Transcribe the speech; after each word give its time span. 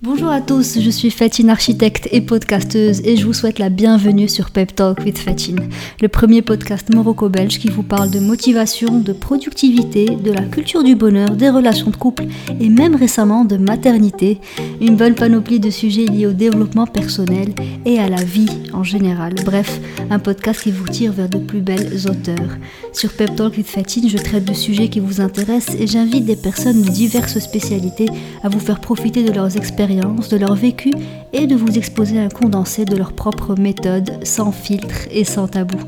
Bonjour 0.00 0.28
à 0.28 0.40
tous, 0.40 0.78
je 0.80 0.90
suis 0.90 1.10
Fatine, 1.10 1.50
architecte 1.50 2.08
et 2.12 2.20
podcasteuse 2.20 3.00
et 3.04 3.16
je 3.16 3.26
vous 3.26 3.32
souhaite 3.32 3.58
la 3.58 3.68
bienvenue 3.68 4.28
sur 4.28 4.52
Pep 4.52 4.72
Talk 4.72 5.00
with 5.04 5.18
Fatine, 5.18 5.68
le 6.00 6.06
premier 6.06 6.40
podcast 6.40 6.94
morocco-belge 6.94 7.58
qui 7.58 7.68
vous 7.68 7.82
parle 7.82 8.08
de 8.08 8.20
motivation, 8.20 9.00
de 9.00 9.12
productivité, 9.12 10.04
de 10.04 10.30
la 10.30 10.42
culture 10.42 10.84
du 10.84 10.94
bonheur, 10.94 11.30
des 11.30 11.50
relations 11.50 11.90
de 11.90 11.96
couple 11.96 12.26
et 12.60 12.68
même 12.68 12.94
récemment 12.94 13.44
de 13.44 13.56
maternité, 13.56 14.38
une 14.80 14.94
bonne 14.94 15.16
panoplie 15.16 15.58
de 15.58 15.68
sujets 15.68 16.04
liés 16.04 16.26
au 16.26 16.32
développement 16.32 16.86
personnel 16.86 17.48
et 17.84 17.98
à 17.98 18.08
la 18.08 18.22
vie 18.22 18.46
en 18.72 18.84
général. 18.84 19.34
Bref, 19.44 19.80
un 20.10 20.20
podcast 20.20 20.62
qui 20.62 20.70
vous 20.70 20.86
tire 20.86 21.10
vers 21.10 21.28
de 21.28 21.38
plus 21.38 21.60
belles 21.60 21.98
auteurs. 22.08 22.56
Sur 22.92 23.12
Pep 23.14 23.34
Talk 23.34 23.56
with 23.56 23.66
Fatine, 23.66 24.08
je 24.08 24.18
traite 24.18 24.44
de 24.44 24.54
sujets 24.54 24.90
qui 24.90 25.00
vous 25.00 25.20
intéressent 25.20 25.74
et 25.74 25.88
j'invite 25.88 26.24
des 26.24 26.36
personnes 26.36 26.82
de 26.82 26.88
diverses 26.88 27.40
spécialités 27.40 28.06
à 28.44 28.48
vous 28.48 28.60
faire 28.60 28.80
profiter 28.80 29.24
de 29.24 29.32
leurs 29.32 29.56
expériences 29.56 29.87
de 29.88 30.36
leur 30.36 30.54
vécu 30.54 30.92
et 31.32 31.46
de 31.46 31.54
vous 31.54 31.78
exposer 31.78 32.18
un 32.18 32.28
condensé 32.28 32.84
de 32.84 32.94
leur 32.94 33.12
propre 33.12 33.54
méthode, 33.58 34.18
sans 34.22 34.52
filtre 34.52 35.08
et 35.10 35.24
sans 35.24 35.48
tabou. 35.48 35.78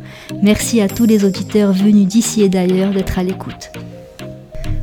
Merci 0.43 0.81
à 0.81 0.89
tous 0.89 1.05
les 1.05 1.25
auditeurs 1.25 1.73
venus 1.73 2.07
d'ici 2.07 2.43
et 2.43 2.49
d'ailleurs 2.49 2.93
d'être 2.93 3.19
à 3.19 3.23
l'écoute. 3.23 3.71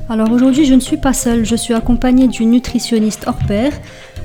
Alors 0.08 0.32
aujourd'hui, 0.32 0.66
je 0.66 0.76
ne 0.76 0.80
suis 0.80 0.98
pas 0.98 1.14
seule, 1.14 1.46
je 1.46 1.56
suis 1.56 1.74
accompagnée 1.74 2.28
d'une 2.28 2.52
nutritionniste 2.52 3.24
hors 3.26 3.40
pair, 3.48 3.74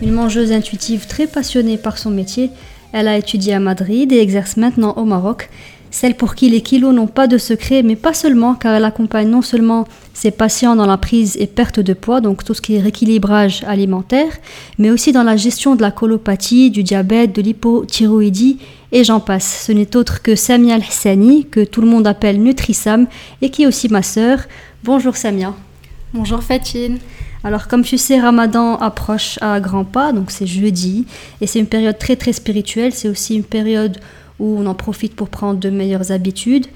une 0.02 0.12
mangeuse 0.12 0.52
intuitive 0.52 1.06
très 1.06 1.27
passionnée 1.27 1.78
par 1.78 1.97
son 1.97 2.11
métier. 2.11 2.50
Elle 2.92 3.09
a 3.09 3.16
étudié 3.16 3.55
à 3.55 3.61
Madrid 3.61 4.12
et 4.12 4.20
exerce 4.20 4.59
maintenant 4.59 4.92
au 4.97 5.05
Maroc 5.05 5.48
celle 5.92 6.16
pour 6.16 6.34
qui 6.34 6.48
les 6.48 6.62
kilos 6.62 6.92
n'ont 6.95 7.06
pas 7.06 7.28
de 7.28 7.38
secret, 7.38 7.82
mais 7.82 7.96
pas 7.96 8.14
seulement, 8.14 8.55
car 8.55 8.74
elle 8.74 8.84
accompagne 8.84 9.28
non 9.28 9.42
seulement 9.42 9.87
ses 10.14 10.30
patients 10.30 10.74
dans 10.74 10.87
la 10.87 10.96
prise 10.96 11.37
et 11.38 11.46
perte 11.46 11.80
de 11.80 11.92
poids, 11.92 12.20
donc 12.20 12.45
tout 12.45 12.55
ce 12.55 12.62
qui 12.62 12.74
est 12.74 12.80
rééquilibrage 12.80 13.62
alimentaire, 13.64 14.33
mais 14.78 14.91
aussi 14.91 15.12
dans 15.12 15.23
la 15.23 15.36
gestion 15.36 15.77
de 15.77 15.83
la 15.83 15.91
colopathie, 15.91 16.70
du 16.70 16.83
diabète, 16.83 17.36
de 17.36 17.42
l'hypothyroïdie, 17.42 18.58
et 18.91 19.05
j'en 19.05 19.20
passe. 19.20 19.64
Ce 19.67 19.72
n'est 19.72 19.94
autre 19.94 20.22
que 20.22 20.34
Samia 20.34 20.75
Al-Hassani, 20.75 21.44
que 21.44 21.62
tout 21.62 21.83
le 21.83 21.89
monde 21.89 22.06
appelle 22.06 22.42
Nutrisam, 22.42 23.06
et 23.42 23.50
qui 23.50 23.64
est 23.64 23.67
aussi 23.67 23.89
ma 23.89 24.02
sœur. 24.02 24.39
Bonjour 24.84 25.14
Samia. 25.14 25.55
Bonjour 26.14 26.42
Fatine. 26.42 26.98
Alors 27.45 27.69
comme 27.69 27.83
tu 27.83 27.98
sais, 27.98 28.19
Ramadan 28.19 28.77
approche 28.77 29.39
à 29.42 29.61
grands 29.61 29.84
pas, 29.84 30.12
donc 30.12 30.30
c'est 30.30 30.47
jeudi, 30.47 31.05
et 31.42 31.47
c'est 31.47 31.58
une 31.58 31.67
période 31.67 31.98
très 31.98 32.17
très 32.17 32.33
spirituelle, 32.33 32.92
c'est 32.95 33.08
aussi 33.08 33.34
une 33.34 33.45
période 33.45 33.98
où 34.43 34.57
on 34.59 34.67
en 34.67 34.75
profite 34.75 35.15
pour 35.15 35.29
prendre 35.29 35.59
de 35.59 35.71
meilleures 35.71 36.11
habitudes. 36.11 36.67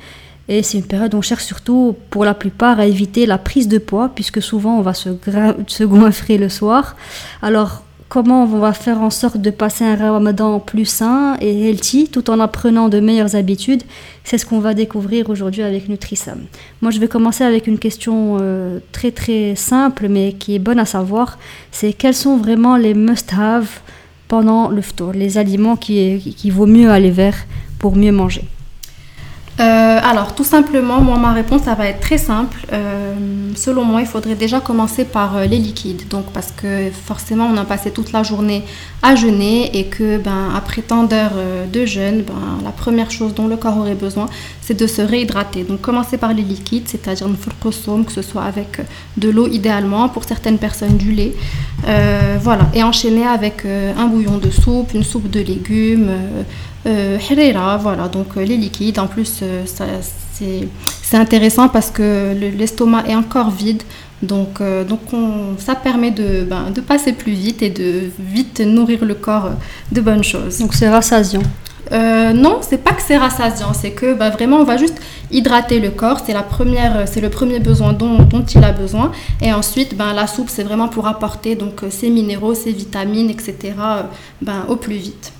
Et 0.49 0.63
c'est 0.63 0.79
une 0.79 0.87
période 0.87 1.13
où 1.15 1.19
on 1.19 1.23
cherche 1.23 1.45
surtout, 1.45 1.97
pour 2.11 2.25
la 2.25 2.33
plupart, 2.33 2.79
à 2.79 2.87
éviter 2.87 3.27
la 3.27 3.37
prise 3.37 3.67
de 3.67 3.79
poids, 3.79 4.13
puisque 4.15 4.41
souvent 4.41 4.79
on 4.79 4.83
va 4.83 4.95
se, 4.95 5.11
se 5.67 5.85
goinfrer 5.85 6.39
le 6.39 6.49
soir. 6.49 6.95
Alors, 7.43 7.83
comment 8.09 8.45
on 8.45 8.47
va 8.47 8.73
faire 8.73 9.01
en 9.01 9.11
sorte 9.11 9.39
de 9.39 9.51
passer 9.51 9.85
un 9.85 9.97
ramadan 9.97 10.61
plus 10.61 10.85
sain 10.85 11.37
et 11.41 11.69
healthy, 11.69 12.09
tout 12.09 12.31
en 12.31 12.39
apprenant 12.39 12.89
de 12.89 13.01
meilleures 13.01 13.35
habitudes? 13.35 13.83
C'est 14.23 14.39
ce 14.39 14.47
qu'on 14.47 14.61
va 14.61 14.73
découvrir 14.73 15.29
aujourd'hui 15.31 15.63
avec 15.63 15.89
Nutrisam. 15.89 16.45
Moi, 16.81 16.93
je 16.93 17.01
vais 17.01 17.09
commencer 17.09 17.43
avec 17.43 17.67
une 17.67 17.81
question 17.81 18.39
euh, 18.41 18.79
très 18.93 19.11
très 19.11 19.57
simple, 19.57 20.07
mais 20.09 20.35
qui 20.35 20.55
est 20.55 20.61
bonne 20.61 20.79
à 20.79 20.85
savoir. 20.87 21.39
C'est 21.73 21.93
quels 21.93 22.15
sont 22.15 22.37
vraiment 22.37 22.77
les 22.77 22.95
must-have 22.95 23.81
pendant 24.29 24.69
le 24.69 24.83
ftour, 24.83 25.13
les 25.13 25.39
aliments 25.39 25.77
qui, 25.77 26.35
qui 26.37 26.51
vaut 26.51 26.67
mieux 26.67 26.91
aller 26.91 27.11
vers 27.11 27.37
pour 27.79 27.97
mieux 27.97 28.13
manger 28.13 28.45
euh, 29.59 29.99
alors, 30.03 30.35
tout 30.35 30.45
simplement, 30.45 31.01
moi, 31.01 31.17
ma 31.17 31.33
réponse, 31.33 31.63
ça 31.63 31.75
va 31.75 31.87
être 31.87 32.01
très 32.01 32.19
simple. 32.19 32.59
Euh, 32.73 33.15
selon 33.55 33.85
moi, 33.85 34.03
il 34.03 34.07
faudrait 34.07 34.35
déjà 34.35 34.61
commencer 34.61 35.05
par 35.05 35.37
euh, 35.37 35.47
les 35.47 35.57
liquides. 35.57 36.09
Donc, 36.09 36.27
parce 36.35 36.53
que 36.53 36.91
forcément, 36.91 37.49
on 37.51 37.57
a 37.57 37.65
passé 37.65 37.91
toute 37.91 38.13
la 38.13 38.23
journée 38.23 38.65
à 39.03 39.15
jeûner 39.15 39.79
et 39.79 39.87
que, 39.87 40.19
ben, 40.19 40.51
après 40.55 40.83
tant 40.83 41.05
d'heures 41.05 41.39
de 41.73 41.87
jeûne, 41.87 42.23
ben, 42.23 42.35
la 42.65 42.71
première 42.71 43.11
chose 43.11 43.35
dont 43.35 43.47
le 43.47 43.57
corps 43.57 43.79
aurait 43.79 43.95
besoin, 43.95 44.27
c'est 44.61 44.79
de 44.79 44.87
se 44.87 45.01
réhydrater. 45.01 45.63
Donc, 45.63 45.81
commencer 45.81 46.19
par 46.19 46.35
les 46.35 46.43
liquides, 46.43 46.87
c'est-à-dire 46.87 47.27
une 47.27 47.73
somme, 47.73 48.05
que 48.05 48.13
ce 48.13 48.23
soit 48.23 48.43
avec 48.43 48.81
de 49.17 49.31
l'eau 49.31 49.49
idéalement, 49.49 50.09
pour 50.11 50.25
certaines 50.25 50.59
personnes 50.59 50.99
du 50.99 51.13
lait. 51.13 51.35
voilà, 52.41 52.67
et 52.75 52.83
enchaîner 52.83 53.27
avec 53.27 53.65
un 53.65 54.07
bouillon 54.07 54.39
de 54.39 54.51
soupe, 54.51 54.93
une 54.95 55.05
soupe 55.05 55.31
de 55.31 55.41
légumes 55.41 56.11
euh, 56.87 57.79
voilà, 57.81 58.09
donc 58.09 58.37
euh, 58.37 58.45
les 58.45 58.57
liquides. 58.57 58.99
En 58.99 59.07
plus, 59.07 59.41
euh, 59.43 59.65
c'est 61.03 61.17
intéressant 61.17 61.69
parce 61.69 61.91
que 61.91 62.35
l'estomac 62.57 63.05
est 63.09 63.15
encore 63.15 63.51
vide. 63.51 63.83
Donc, 64.23 64.61
euh, 64.61 64.83
donc 64.83 65.01
ça 65.59 65.75
permet 65.75 66.11
de, 66.11 66.45
ben, 66.45 66.71
de 66.71 66.81
passer 66.81 67.13
plus 67.13 67.33
vite 67.33 67.63
et 67.63 67.69
de 67.71 68.11
vite 68.19 68.61
nourrir 68.61 69.05
le 69.05 69.15
corps 69.15 69.51
de 69.93 70.01
bonnes 70.01 70.25
choses. 70.25 70.59
Donc 70.59 70.75
c'est 70.75 70.89
rassasiant 70.89 71.43
euh, 71.93 72.33
non, 72.33 72.59
c'est 72.63 72.83
pas 72.83 72.91
que 72.91 73.01
c'est 73.01 73.17
rassasiant, 73.17 73.73
c'est 73.73 73.93
que 73.93 74.15
ben, 74.15 74.31
vraiment 74.31 74.57
on 74.57 74.65
va 74.65 74.77
juste 74.77 75.01
hydrater 75.31 75.79
le 75.79 75.91
corps, 75.91 76.21
c'est 76.27 76.33
la 76.33 76.43
première, 76.43 77.07
c'est 77.07 77.21
le 77.21 77.31
premier 77.31 77.61
besoin 77.61 77.93
dont, 77.93 78.19
dont, 78.25 78.43
il 78.45 78.65
a 78.65 78.73
besoin, 78.73 79.13
et 79.41 79.53
ensuite 79.53 79.97
ben, 79.97 80.13
la 80.13 80.27
soupe 80.27 80.49
c'est 80.51 80.65
vraiment 80.65 80.89
pour 80.89 81.07
apporter 81.07 81.55
donc 81.55 81.83
ses 81.91 82.11
minéraux, 82.11 82.55
ses 82.55 82.73
vitamines, 82.73 83.31
etc. 83.31 83.75
Ben, 84.43 84.65
au 84.69 84.75
plus 84.75 84.97
vite. 84.97 85.33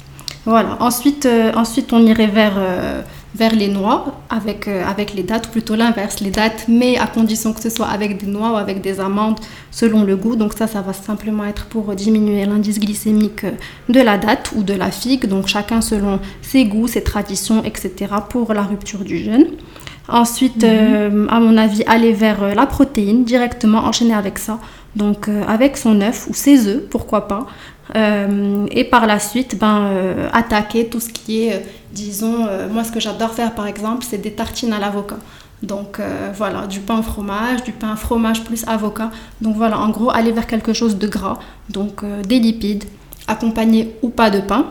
Voilà. 0.47 0.77
Ensuite, 0.79 1.27
euh, 1.27 1.53
ensuite 1.57 1.93
on 1.93 1.99
irait 2.07 2.29
vers, 2.29 2.55
euh, 2.57 3.03
vers 3.35 3.53
les 3.53 3.67
noix 3.67 4.23
avec, 4.31 4.69
euh, 4.69 4.85
avec 4.87 5.13
les 5.13 5.25
dates, 5.25 5.51
plutôt 5.51 5.75
l'inverse, 5.75 6.21
les 6.21 6.31
dates, 6.31 6.67
mais 6.69 6.97
à 6.99 7.09
condition 7.09 7.53
que 7.53 7.61
ce 7.61 7.69
soit 7.69 7.89
avec 7.89 8.17
des 8.17 8.29
noix 8.29 8.53
ou 8.53 8.57
avec 8.57 8.81
des 8.81 9.01
amandes 9.01 9.41
selon 9.73 10.05
le 10.05 10.15
goût. 10.15 10.37
Donc 10.37 10.53
ça, 10.53 10.69
ça 10.69 10.83
va 10.83 10.93
simplement 10.93 11.45
être 11.45 11.67
pour 11.67 11.93
diminuer 11.97 12.47
l'indice 12.47 12.79
glycémique 12.79 13.45
de 13.89 14.01
la 14.01 14.19
date 14.19 14.53
ou 14.55 14.63
de 14.63 14.73
la 14.73 14.93
figue. 14.93 15.27
Donc 15.27 15.49
chacun 15.49 15.81
selon 15.81 16.21
ses 16.43 16.65
goûts, 16.65 16.87
ses 16.87 17.03
traditions, 17.03 17.65
etc. 17.65 17.91
pour 18.31 18.55
la 18.55 18.63
rupture 18.63 19.03
du 19.03 19.19
jeûne. 19.19 19.47
Ensuite, 20.09 20.63
mhm. 20.63 21.27
à 21.29 21.41
mon 21.41 21.57
avis, 21.57 21.83
aller 21.89 22.13
vers 22.13 22.55
la 22.55 22.67
protéine, 22.67 23.25
directement 23.25 23.79
enchaîner 23.79 24.15
avec 24.15 24.39
ça. 24.39 24.61
Donc 24.95 25.29
avec 25.49 25.77
son 25.77 26.01
œuf 26.01 26.29
ou 26.31 26.35
ses 26.35 26.69
œufs, 26.69 26.83
pourquoi 26.89 27.27
pas. 27.27 27.47
Euh, 27.95 28.67
et 28.71 28.85
par 28.85 29.07
la 29.07 29.19
suite, 29.19 29.59
ben, 29.59 29.89
euh, 29.93 30.29
attaquer 30.33 30.87
tout 30.87 31.01
ce 31.01 31.09
qui 31.09 31.45
est, 31.45 31.55
euh, 31.55 31.59
disons, 31.93 32.49
moi 32.71 32.85
ce 32.85 32.91
que 32.91 33.01
j'adore 33.01 33.33
faire 33.33 33.55
par 33.55 33.67
exemple, 33.67 34.05
c'est 34.09 34.19
des 34.19 34.33
tartines 34.33 34.73
à 34.73 34.79
l'avocat. 34.79 35.19
Donc 35.63 35.99
voilà, 36.37 36.67
du 36.67 36.81
pain 36.81 36.99
au 36.99 37.03
fromage, 37.03 37.65
du 37.65 37.73
pain 37.73 37.97
fromage 37.97 38.45
plus 38.45 38.69
avocat. 38.69 39.11
Donc 39.41 39.57
voilà, 39.57 39.79
en 39.79 39.89
gros, 39.89 40.11
aller 40.11 40.31
vers 40.31 40.47
quelque 40.47 40.75
chose 40.75 40.99
de 40.99 41.09
gras, 41.09 41.39
donc 41.71 42.05
des 42.27 42.39
lipides, 42.39 42.85
accompagnés 43.27 43.95
ou 44.03 44.11
pas 44.11 44.29
de 44.29 44.41
pain. 44.41 44.67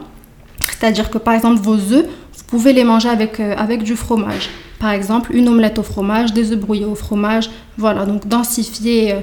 C'est-à-dire 0.78 1.10
que 1.10 1.18
par 1.18 1.34
exemple, 1.34 1.60
vos 1.60 1.74
œufs, 1.74 2.06
vous 2.06 2.44
pouvez 2.48 2.72
les 2.72 2.84
manger 2.84 3.10
avec, 3.10 3.40
avec 3.40 3.82
du 3.82 3.96
fromage. 3.96 4.50
Par 4.80 4.92
exemple, 4.92 5.36
une 5.36 5.50
omelette 5.50 5.80
au 5.80 5.84
fromage, 5.84 6.34
des 6.34 6.52
œufs 6.52 6.60
brouillés 6.60 6.86
au 6.86 6.96
fromage. 6.96 7.50
Voilà, 7.80 8.06
donc 8.06 8.28
densifier 8.28 9.16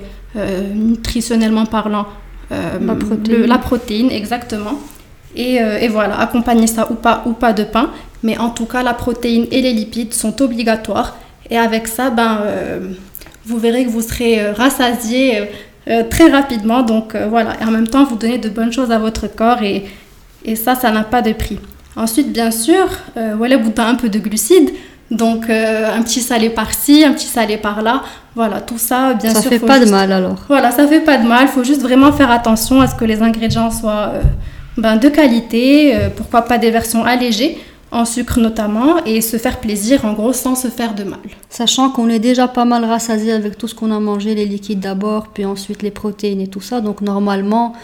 nutritionnellement 0.75 1.67
parlant 1.67 2.07
euh, 2.51 2.79
la, 2.81 2.95
protéine. 2.95 3.47
la, 3.47 3.59
protéine. 3.59 4.11
exactement. 4.11 4.79
Et, 5.35 5.63
euh, 5.63 5.79
et, 5.79 5.89
voilà, 5.89 6.21
accompagner 6.21 6.67
ça 6.67 6.91
ou 6.91 6.95
pas, 6.95 7.23
ou 7.27 7.33
pas 7.33 7.53
de 7.53 7.65
pain. 7.65 7.91
Mais 8.23 8.37
en 8.39 8.51
tout 8.51 8.67
cas, 8.67 8.83
la 8.83 8.95
protéine 8.95 9.47
et 9.51 9.63
les 9.63 9.73
lipides 9.73 10.13
sont 10.15 10.41
obligatoires. 10.43 11.17
Et 11.51 11.59
avec 11.59 11.89
ça, 11.89 12.11
ben, 12.11 12.41
euh, 12.43 12.93
vous 13.45 13.59
verrez 13.59 13.85
que 13.85 13.91
vous 13.91 14.03
serez 14.03 14.53
rassasié 14.53 15.49
très 16.11 16.31
rapidement. 16.31 16.83
Donc 16.83 17.17
voilà, 17.17 17.61
et 17.61 17.65
en 17.65 17.71
même 17.71 17.89
temps, 17.89 18.05
vous 18.05 18.17
donnez 18.17 18.39
de 18.39 18.49
bonnes 18.49 18.73
choses 18.73 18.93
à 18.93 18.99
votre 18.99 19.27
corps. 19.27 19.63
Et, 19.63 19.85
et 20.45 20.55
ça, 20.55 20.75
ça 20.75 20.93
n'a 20.93 21.03
pas 21.03 21.23
de 21.23 21.33
prix. 21.33 21.59
Ensuite, 21.97 22.33
bien 22.33 22.53
sûr, 22.53 22.87
voilà, 23.37 23.57
vous 23.57 23.73
un 23.77 23.97
peu 23.97 24.09
de 24.09 24.19
glucides. 24.21 24.71
Donc 25.13 25.51
euh, 25.51 25.95
un 25.95 26.03
petit 26.03 26.23
salé 26.23 26.49
par-ci, 26.49 27.05
un 27.05 27.13
petit 27.13 27.27
salé 27.27 27.59
par-là. 27.59 28.03
Voilà, 28.35 28.63
tout 28.63 28.79
ça, 28.79 29.13
bien 29.13 29.31
sûr. 29.31 29.43
Ça 29.43 29.49
fait 29.51 29.59
pas 29.59 29.79
de 29.79 29.85
mal 29.85 30.11
alors. 30.11 30.39
Voilà, 30.49 30.71
ça 30.71 30.89
fait 30.89 31.01
pas 31.01 31.19
de 31.19 31.29
mal. 31.29 31.43
Il 31.43 31.49
faut 31.49 31.65
juste 31.65 31.83
vraiment 31.83 32.13
faire 32.13 32.31
attention 32.31 32.81
à 32.81 32.87
ce 32.87 32.95
que 32.95 33.05
les 33.05 33.21
ingrédients 33.21 33.71
soient 33.71 34.13
euh, 34.15 34.23
ben, 34.79 34.97
de 34.97 35.11
qualité. 35.11 35.95
Euh, 35.95 36.09
pourquoi 36.09 36.43
pas 36.43 36.57
des 36.57 36.71
versions 36.71 37.05
allégées, 37.05 37.59
en 37.91 38.07
sucre 38.07 38.41
notamment, 38.41 39.05
et 39.05 39.21
se 39.21 39.37
faire 39.37 39.61
plaisir 39.61 40.07
en 40.07 40.15
gros 40.15 40.33
sans 40.33 40.55
se 40.55 40.69
faire 40.69 40.95
de 40.95 41.05
mal. 41.05 41.21
Sachant 41.51 41.91
qu'on 41.91 42.09
est 42.09 42.19
déjà 42.19 42.49
pas 42.49 42.65
mal 42.65 42.83
rassasié 42.87 43.33
avec 43.33 43.59
tout 43.59 43.69
ce 43.69 43.75
qu'on 43.75 43.91
a 43.91 44.01
mangé, 44.01 44.35
les 44.35 44.47
liquides 44.47 44.81
d'abord, 44.81 45.29
puis 45.29 45.45
ensuite 45.45 45.83
les 45.83 45.91
protéines 45.91 46.41
et 46.41 46.49
tout 46.49 46.63
ça. 46.63 46.81
Donc 46.81 47.03
normalement, 47.03 47.75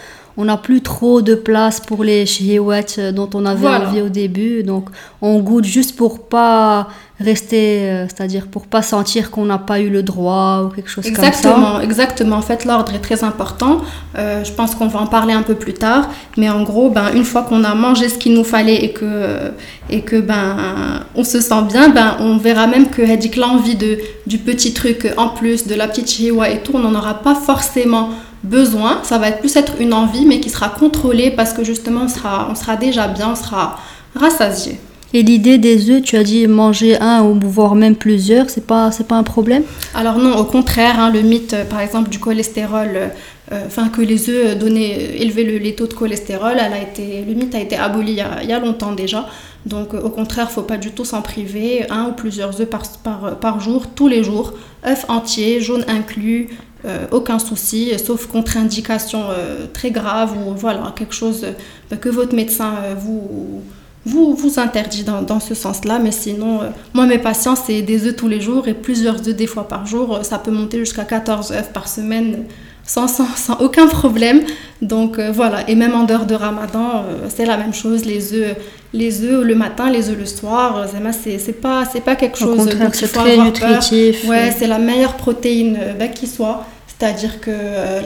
on 0.41 0.45
n'a 0.45 0.57
plus 0.57 0.83
trop 0.83 1.21
de 1.21 1.35
place 1.35 1.81
pour 1.81 2.05
les 2.05 2.25
chihouettes 2.25 3.01
dont 3.13 3.29
on 3.35 3.45
avait 3.45 3.67
envie 3.67 4.01
au 4.01 4.09
début. 4.09 4.63
Donc 4.63 4.89
on 5.21 5.41
goûte 5.41 5.65
juste 5.65 5.97
pour 5.97 6.29
pas 6.29 6.89
rester, 7.19 7.91
euh, 7.91 8.07
c'est-à-dire 8.07 8.47
pour 8.47 8.69
pas 8.69 8.81
sentir 8.81 9.33
qu'on 9.33 9.45
n'a 9.45 9.59
pas 9.59 9.81
eu 9.81 9.91
le 9.91 10.05
droit 10.05 10.63
ou 10.65 10.69
quelque 10.69 10.89
chose 10.89 11.05
comme 11.05 11.17
ça. 11.17 11.27
Exactement, 11.27 11.81
exactement. 11.81 12.37
En 12.37 12.43
fait, 12.43 12.65
l'ordre 12.65 12.95
est 12.95 13.01
très 13.01 13.25
important. 13.25 13.81
Euh, 14.17 14.45
je 14.45 14.53
pense 14.53 14.77
qu'on 14.77 14.87
va 14.87 15.01
en 15.01 15.09
parler 15.09 15.33
un 15.33 15.43
peu 15.43 15.57
plus 15.57 15.75
tard. 15.75 16.09
Mais 16.37 16.49
en 16.49 16.63
gros, 16.63 16.89
ben, 16.89 17.11
une 17.17 17.25
fois 17.25 17.43
qu'on 17.43 17.65
a 17.65 17.75
mangé 17.75 18.09
ce 18.09 18.17
qu'il 18.17 18.35
nous 18.35 18.45
fallait 18.45 18.85
et 18.85 18.93
que, 18.93 19.51
et 19.91 20.03
que 20.03 20.21
ben, 20.21 21.03
on 21.17 21.25
se 21.25 21.41
sent 21.41 21.63
bien, 21.69 21.89
ben, 21.89 22.17
on 22.21 22.37
verra 22.37 22.69
même 22.69 22.89
que 22.89 23.03
l'envie 23.41 23.75
de, 23.75 23.99
du 24.29 24.39
petit 24.39 24.73
truc 24.73 25.13
en 25.17 25.31
plus, 25.31 25.67
de 25.67 25.75
la 25.75 25.89
petite 25.89 26.09
chihuahua 26.09 26.51
et 26.51 26.61
tout, 26.61 26.73
on 26.75 26.79
n'en 26.79 26.95
aura 26.95 27.15
pas 27.15 27.35
forcément 27.35 28.11
besoin, 28.43 29.01
ça 29.03 29.19
va 29.19 29.29
être 29.29 29.41
plus 29.41 29.57
être 29.57 29.75
une 29.81 29.93
envie, 29.93 30.25
mais 30.27 30.41
qui 30.41 30.51
sera 30.51 30.69
contrôlée 30.69 31.31
parce 31.31 31.53
que 31.53 31.65
justement, 31.65 32.03
on 32.05 32.09
sera, 32.09 32.49
on 32.51 32.55
sera 32.55 32.77
déjà 32.77 33.09
bien, 33.09 33.31
on 33.33 33.37
sera 33.37 33.79
rassasié. 34.15 34.79
Et 35.15 35.23
l'idée 35.23 35.57
des 35.57 35.89
œufs, 35.91 36.03
tu 36.03 36.17
as 36.17 36.23
dit 36.23 36.47
manger 36.47 37.01
un 37.01 37.23
ou 37.23 37.39
voire 37.43 37.75
même 37.75 37.97
plusieurs, 37.97 38.51
c'est 38.51 38.67
pas 38.67 38.91
c'est 38.93 39.09
pas 39.09 39.15
un 39.15 39.23
problème? 39.23 39.63
Alors 39.95 40.19
non, 40.19 40.37
au 40.37 40.45
contraire, 40.45 41.01
hein, 41.01 41.11
le 41.11 41.23
mythe, 41.23 41.55
euh, 41.55 41.65
par 41.65 41.81
exemple, 41.81 42.11
du 42.11 42.19
cholestérol, 42.19 42.91
euh, 42.95 43.09
euh, 43.53 43.63
enfin 43.67 43.89
que 43.89 44.03
les 44.03 44.29
œufs 44.29 44.59
donnaient, 44.59 45.17
élevaient 45.19 45.45
les 45.45 45.75
taux 45.75 45.87
de 45.87 45.95
cholestérol, 45.95 46.57
elle 46.61 46.75
a 46.75 46.83
été, 46.83 47.25
le 47.27 47.33
mythe 47.33 47.55
a 47.55 47.61
été 47.61 47.77
aboli 47.77 48.13
il 48.13 48.19
y 48.19 48.21
a, 48.21 48.43
il 48.43 48.51
y 48.51 48.53
a 48.53 48.61
longtemps 48.61 48.93
déjà. 48.93 49.27
Donc 49.65 49.95
au 49.95 50.11
contraire, 50.11 50.51
faut 50.51 50.63
pas 50.63 50.77
du 50.77 50.91
tout 50.91 51.07
s'en 51.07 51.23
priver, 51.23 51.87
un 51.91 52.11
ou 52.11 52.13
plusieurs 52.13 52.61
œufs 52.61 52.69
par, 52.69 52.83
par, 53.03 53.39
par, 53.41 53.61
jour, 53.61 53.87
tous 53.95 54.09
les 54.09 54.23
jours, 54.23 54.53
œufs 54.87 55.07
entiers, 55.09 55.63
jaunes 55.63 55.85
inclus, 55.89 56.51
aucun 57.11 57.39
souci, 57.39 57.93
sauf 57.99 58.27
contre-indication 58.27 59.25
très 59.73 59.91
grave 59.91 60.37
ou 60.37 60.55
voilà 60.55 60.93
quelque 60.97 61.15
chose 61.15 61.45
que 62.01 62.09
votre 62.09 62.35
médecin 62.35 62.75
vous 62.97 63.63
vous, 64.09 64.35
vous 64.35 64.59
interdit 64.59 65.05
dans, 65.05 65.41
ce 65.41 65.55
sens-là. 65.55 65.99
Mais 65.99 66.13
sinon, 66.13 66.63
euh, 66.63 66.69
moi, 66.95 67.07
mes 67.07 67.19
patients, 67.19 67.57
c'est 67.57 67.83
des 67.83 68.07
œufs 68.07 68.17
tous 68.17 68.29
les 68.29 68.41
jours 68.41 68.67
et 68.69 68.75
plusieurs 68.75 69.29
œufs 69.29 69.37
des 69.37 69.47
fois 69.47 69.69
par 69.69 69.87
jour. 69.87 70.17
Euh, 70.17 70.23
ça 70.23 70.39
peut 70.39 70.51
monter 70.51 70.79
jusqu'à 70.79 71.05
14 71.05 71.53
œufs 71.53 71.73
par 71.73 71.89
semaine 71.89 72.45
sans, 72.89 73.07
sans, 73.07 73.61
aucun 73.61 73.87
problème. 73.87 74.43
Donc 74.83 75.19
euh, 75.19 75.31
voilà, 75.33 75.69
et 75.69 75.77
même 75.77 75.95
en 75.95 76.05
dehors 76.05 76.27
de 76.27 76.35
ramadan, 76.35 77.05
c'est 77.29 77.47
la 77.47 77.57
même 77.57 77.75
chose. 77.75 78.05
Les 78.05 78.35
œufs, 78.35 78.57
les 78.93 79.23
œufs 79.23 79.45
le 79.45 79.55
matin, 79.55 79.91
les 79.91 80.11
œufs 80.11 80.19
le 80.19 80.27
soir, 80.27 80.87
c'est 81.13 81.53
pas, 81.53 81.85
pas 82.05 82.17
quelque 82.17 82.39
chose 82.39 82.67
de 82.67 82.77
c'est 82.93 83.13
très 83.13 83.37
nutritif. 83.37 84.27
Ouais, 84.27 84.53
c'est 84.59 84.67
la 84.67 84.79
meilleure 84.79 85.15
protéine 85.15 85.79
bah, 85.99 86.09
qui 86.09 86.27
soit. 86.27 86.67
C'est-à-dire 86.87 87.41
que 87.41 87.53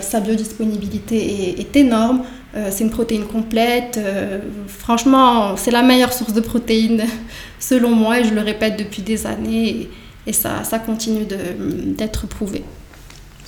sa 0.03 0.21
biodisponibilité 0.21 1.17
est, 1.17 1.61
est 1.61 1.77
énorme. 1.77 2.23
Euh, 2.55 2.69
c'est 2.71 2.85
une 2.85 2.91
protéine 2.91 3.25
complète. 3.25 3.99
Euh, 3.99 4.41
franchement, 4.67 5.57
c'est 5.57 5.71
la 5.71 5.83
meilleure 5.83 6.13
source 6.13 6.35
de 6.35 6.41
protéines 6.41 7.05
selon 7.59 7.91
moi 7.91 8.21
et 8.21 8.25
je 8.25 8.35
le 8.35 8.43
répète 8.43 8.77
depuis 8.79 9.03
des 9.03 9.27
années 9.27 9.89
et, 10.27 10.33
ça, 10.33 10.63
ça 10.63 10.79
continue 10.79 11.25
d'être 11.25 12.27
prouvé. 12.29 12.63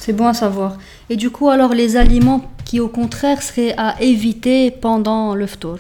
C'est 0.04 0.12
bon 0.12 0.26
à 0.26 0.34
savoir. 0.34 0.76
Et 1.08 1.16
du 1.16 1.30
coup, 1.30 1.48
alors 1.48 1.72
les 1.72 1.96
aliments 1.96 2.44
qui 2.66 2.78
au 2.78 2.88
contraire 2.88 3.40
seraient 3.40 3.72
à 3.78 3.96
éviter 4.02 4.70
pendant 4.70 5.34
le 5.34 5.46
ftour? 5.46 5.78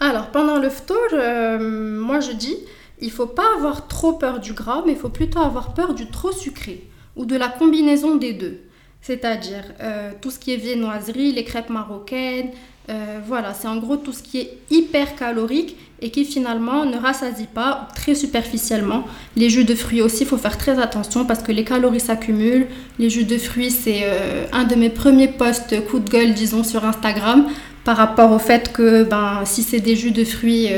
Alors, 0.00 0.28
pendant 0.28 0.58
le 0.58 0.70
ftour, 0.70 0.96
euh, 1.12 1.58
moi 2.00 2.20
je 2.20 2.32
dis, 2.32 2.56
il 2.98 3.10
faut 3.10 3.26
pas 3.26 3.44
avoir 3.54 3.88
trop 3.88 4.14
peur 4.14 4.40
du 4.40 4.54
gras, 4.54 4.82
mais 4.86 4.92
il 4.92 4.98
faut 4.98 5.10
plutôt 5.10 5.40
avoir 5.40 5.74
peur 5.74 5.92
du 5.92 6.06
trop 6.06 6.32
sucré 6.32 6.88
ou 7.14 7.26
de 7.26 7.36
la 7.36 7.48
combinaison 7.48 8.16
des 8.16 8.32
deux. 8.32 8.62
C'est-à-dire 9.02 9.64
euh, 9.82 10.12
tout 10.22 10.30
ce 10.30 10.38
qui 10.38 10.54
est 10.54 10.56
viennoiserie, 10.56 11.32
les 11.32 11.44
crêpes 11.44 11.68
marocaines, 11.68 12.52
euh, 12.88 13.20
voilà, 13.26 13.52
c'est 13.52 13.68
en 13.68 13.76
gros 13.76 13.98
tout 13.98 14.14
ce 14.14 14.22
qui 14.22 14.38
est 14.38 14.58
hyper 14.70 15.14
calorique 15.14 15.76
et 16.02 16.10
qui 16.10 16.24
finalement 16.24 16.84
ne 16.84 16.96
rassasie 16.96 17.48
pas 17.52 17.88
très 17.94 18.14
superficiellement. 18.14 19.04
Les 19.36 19.48
jus 19.48 19.64
de 19.64 19.74
fruits 19.74 20.02
aussi, 20.02 20.22
il 20.22 20.26
faut 20.26 20.36
faire 20.36 20.58
très 20.58 20.78
attention 20.78 21.24
parce 21.24 21.42
que 21.42 21.52
les 21.52 21.64
calories 21.64 22.00
s'accumulent. 22.00 22.66
Les 22.98 23.08
jus 23.08 23.24
de 23.24 23.38
fruits, 23.38 23.70
c'est 23.70 24.00
euh, 24.04 24.46
un 24.52 24.64
de 24.64 24.74
mes 24.74 24.90
premiers 24.90 25.28
posts 25.28 25.86
coup 25.86 25.98
de 25.98 26.10
gueule, 26.10 26.34
disons, 26.34 26.64
sur 26.64 26.84
Instagram 26.84 27.46
par 27.84 27.96
rapport 27.96 28.32
au 28.32 28.38
fait 28.38 28.72
que 28.72 29.04
ben, 29.04 29.42
si 29.44 29.62
c'est 29.62 29.80
des 29.80 29.96
jus 29.96 30.10
de 30.10 30.24
fruits 30.24 30.68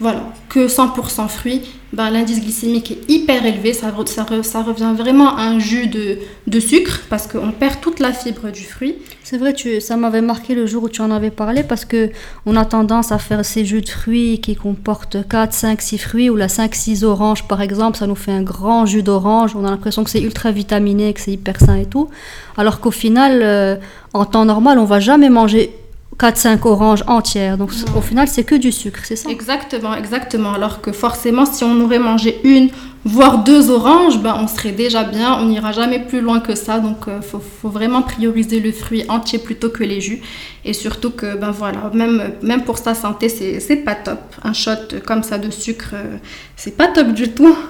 voilà, 0.00 0.22
que 0.48 0.66
100% 0.66 1.28
fruits, 1.28 1.60
ben, 1.92 2.08
l'indice 2.08 2.40
glycémique 2.40 2.90
est 2.90 3.10
hyper 3.10 3.44
élevé. 3.44 3.74
Ça, 3.74 3.90
revient 3.90 4.94
vraiment 4.96 5.36
à 5.36 5.42
un 5.42 5.58
jus 5.58 5.88
de, 5.88 6.60
sucre 6.60 7.02
parce 7.10 7.26
qu'on 7.26 7.52
perd 7.52 7.82
toute 7.82 8.00
la 8.00 8.14
fibre 8.14 8.50
du 8.50 8.62
fruit. 8.62 8.94
C'est 9.24 9.36
vrai, 9.36 9.54
ça 9.80 9.96
m'avait 9.98 10.22
marqué 10.22 10.54
le 10.54 10.66
jour 10.66 10.84
où 10.84 10.88
tu 10.88 11.02
en 11.02 11.10
avais 11.10 11.30
parlé 11.30 11.62
parce 11.62 11.84
que 11.84 12.10
on 12.46 12.56
a 12.56 12.64
tendance 12.64 13.12
à 13.12 13.18
faire 13.18 13.44
ces 13.44 13.66
jus 13.66 13.82
de 13.82 13.88
fruits 13.90 14.40
qui 14.40 14.56
comportent 14.56 15.18
4, 15.28 15.52
5, 15.52 15.82
6 15.82 15.98
fruits 15.98 16.30
ou 16.30 16.36
la 16.36 16.48
5, 16.48 16.74
6 16.74 17.04
oranges 17.04 17.46
par 17.46 17.60
exemple. 17.60 17.98
Ça 17.98 18.06
nous 18.06 18.14
fait 18.14 18.32
un 18.32 18.42
grand 18.42 18.86
jus 18.86 19.02
d'orange. 19.02 19.54
On 19.54 19.66
a 19.66 19.70
l'impression 19.70 20.02
que 20.02 20.08
c'est 20.08 20.22
ultra 20.22 20.50
vitaminé, 20.50 21.12
que 21.12 21.20
c'est 21.20 21.32
hyper 21.32 21.60
sain 21.60 21.76
et 21.76 21.86
tout. 21.86 22.08
Alors 22.56 22.80
qu'au 22.80 22.90
final, 22.90 23.40
euh, 23.42 23.76
en 24.14 24.24
temps 24.24 24.46
normal, 24.46 24.78
on 24.78 24.86
va 24.86 24.98
jamais 24.98 25.28
manger 25.28 25.74
4-5 26.20 26.66
oranges 26.66 27.04
entières. 27.06 27.56
Donc 27.56 27.70
au 27.96 28.00
final, 28.00 28.28
c'est 28.28 28.44
que 28.44 28.54
du 28.54 28.72
sucre, 28.72 29.00
c'est 29.04 29.16
ça? 29.16 29.30
Exactement, 29.30 29.94
exactement. 29.94 30.52
Alors 30.52 30.80
que 30.82 30.92
forcément, 30.92 31.46
si 31.46 31.64
on 31.64 31.80
aurait 31.80 31.98
mangé 31.98 32.40
une, 32.44 32.68
voire 33.04 33.44
deux 33.44 33.70
oranges, 33.70 34.18
ben, 34.18 34.36
on 34.40 34.46
serait 34.46 34.72
déjà 34.72 35.04
bien. 35.04 35.38
On 35.40 35.46
n'ira 35.46 35.72
jamais 35.72 35.98
plus 36.00 36.20
loin 36.20 36.40
que 36.40 36.54
ça. 36.54 36.78
Donc 36.78 37.08
euh, 37.08 37.20
faut, 37.20 37.68
vraiment 37.68 38.02
prioriser 38.02 38.60
le 38.60 38.72
fruit 38.72 39.04
entier 39.08 39.38
plutôt 39.38 39.70
que 39.70 39.84
les 39.84 40.00
jus. 40.00 40.20
Et 40.64 40.72
surtout 40.72 41.10
que, 41.10 41.36
ben 41.36 41.50
voilà, 41.50 41.90
même, 41.94 42.64
pour 42.64 42.78
sa 42.78 42.94
santé, 42.94 43.28
c'est 43.28 43.76
pas 43.76 43.94
top. 43.94 44.20
Un 44.42 44.52
shot 44.52 45.00
comme 45.06 45.22
ça 45.22 45.38
de 45.38 45.50
sucre, 45.50 45.90
euh, 45.94 46.16
c'est 46.56 46.76
pas 46.76 46.88
top 46.88 47.08
du 47.12 47.30
tout. 47.30 47.56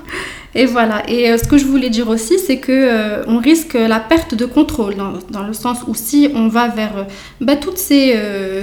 Et 0.55 0.67
voilà. 0.67 1.09
Et 1.09 1.31
euh, 1.31 1.39
ce 1.39 1.45
que 1.45 1.59
je 1.59 1.65
voulais 1.65 1.91
dire 1.91 2.09
aussi, 2.09 2.39
c'est 2.39 2.59
que 2.59 2.73
euh, 2.73 3.25
on 3.27 3.39
risque 3.39 3.75
la 3.75 4.01
perte 4.01 4.35
de 4.35 4.45
contrôle 4.45 4.97
dans, 4.97 5.13
dans, 5.31 5.47
le 5.47 5.53
sens 5.53 5.79
où 5.87 5.95
si 5.95 6.29
on 6.35 6.49
va 6.49 6.69
vers 6.69 6.97
euh, 6.97 7.05
bah, 7.41 7.57
toutes 7.57 7.79
ces 7.79 8.17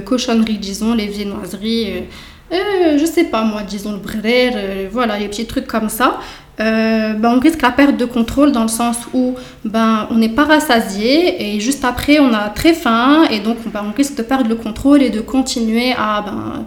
cochonneries, 0.06 0.58
disons, 0.58 0.94
les 0.94 1.08
viennoiseries, 1.08 2.04
je 2.52 3.06
sais 3.06 3.26
pas 3.26 3.44
moi, 3.44 3.64
disons 3.64 3.94
le 3.94 4.00
brer, 4.00 4.88
voilà, 4.92 5.18
les 5.18 5.28
petits 5.28 5.46
trucs 5.46 5.68
comme 5.68 5.90
ça. 5.90 6.20
Ben, 6.58 7.24
on 7.24 7.40
risque 7.40 7.62
la 7.62 7.72
perte 7.72 7.98
de 7.98 8.06
contrôle 8.06 8.52
dans 8.52 8.64
le 8.64 8.68
sens 8.68 8.98
où 9.14 9.36
ben, 9.64 10.08
on 10.10 10.16
n'est 10.16 10.30
pas 10.30 10.46
rassasié 10.46 11.56
et 11.56 11.60
juste 11.60 11.86
après 11.86 12.20
on 12.20 12.34
a 12.34 12.50
très 12.50 12.74
faim 12.74 13.26
et 13.30 13.40
donc 13.40 13.58
ben, 13.72 13.84
on 13.88 13.96
risque 13.96 14.16
de 14.16 14.24
perdre 14.24 14.50
le 14.50 14.56
contrôle 14.56 15.04
et 15.04 15.12
de 15.12 15.22
continuer 15.22 15.94
à 15.96 16.24
ben, 16.26 16.66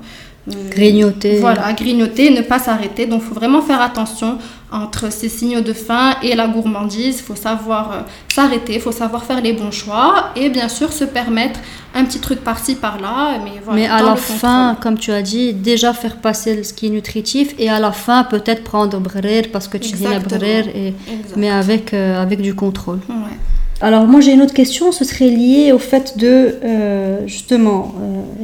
grignoter. 0.71 1.39
Voilà, 1.39 1.73
grignoter, 1.73 2.31
ne 2.31 2.43
pas 2.43 2.59
s'arrêter. 2.59 3.07
Donc 3.07 3.23
il 3.23 3.29
faut 3.29 3.35
vraiment 3.35 3.63
faire 3.63 3.81
attention 3.81 4.39
entre 4.73 5.11
ces 5.11 5.29
signaux 5.29 5.61
de 5.61 5.73
faim 5.73 6.15
et 6.23 6.35
la 6.35 6.47
gourmandise. 6.47 7.19
Il 7.19 7.23
faut 7.23 7.35
savoir 7.35 7.93
euh, 7.93 8.01
s'arrêter, 8.29 8.75
il 8.75 8.81
faut 8.81 8.93
savoir 8.93 9.25
faire 9.25 9.41
les 9.41 9.53
bons 9.53 9.71
choix 9.71 10.31
et 10.37 10.49
bien 10.49 10.69
sûr 10.69 10.93
se 10.93 11.05
permettre 11.05 11.61
un 11.95 12.05
petit 12.05 12.21
truc 12.21 12.41
par-ci 12.41 12.77
par-là. 12.77 13.39
Mais, 13.43 13.61
voilà, 13.65 13.81
mais 13.81 13.87
à 13.89 14.03
la 14.03 14.17
fin, 14.17 14.77
comme 14.81 14.99
tu 14.99 15.13
as 15.13 15.23
dit, 15.23 15.53
déjà 15.53 15.93
faire 15.93 16.17
passer 16.17 16.63
ce 16.63 16.73
qui 16.73 16.87
est 16.87 16.91
nutritif 16.91 17.55
et 17.59 17.69
à 17.69 17.81
la 17.81 17.93
fin 17.93 18.25
peut-être 18.25 18.63
prendre 18.63 18.99
brer 19.01 19.43
parce 19.53 19.69
que 19.69 19.79
tu 19.79 19.93
dis 19.93 20.05
la 20.05 20.21
brer, 20.21 20.95
mais 21.37 21.51
avec, 21.51 21.93
euh, 21.95 22.23
avec 22.23 22.41
du 22.41 22.55
contrôle. 22.55 23.01
Ouais. 23.09 23.37
Alors 23.83 24.07
moi 24.07 24.21
j'ai 24.21 24.33
une 24.33 24.43
autre 24.43 24.53
question, 24.53 24.93
ce 24.93 25.05
serait 25.05 25.29
lié 25.31 25.73
au 25.73 25.79
fait 25.79 26.19
de, 26.19 26.57
euh, 26.63 27.27
justement, 27.27 27.95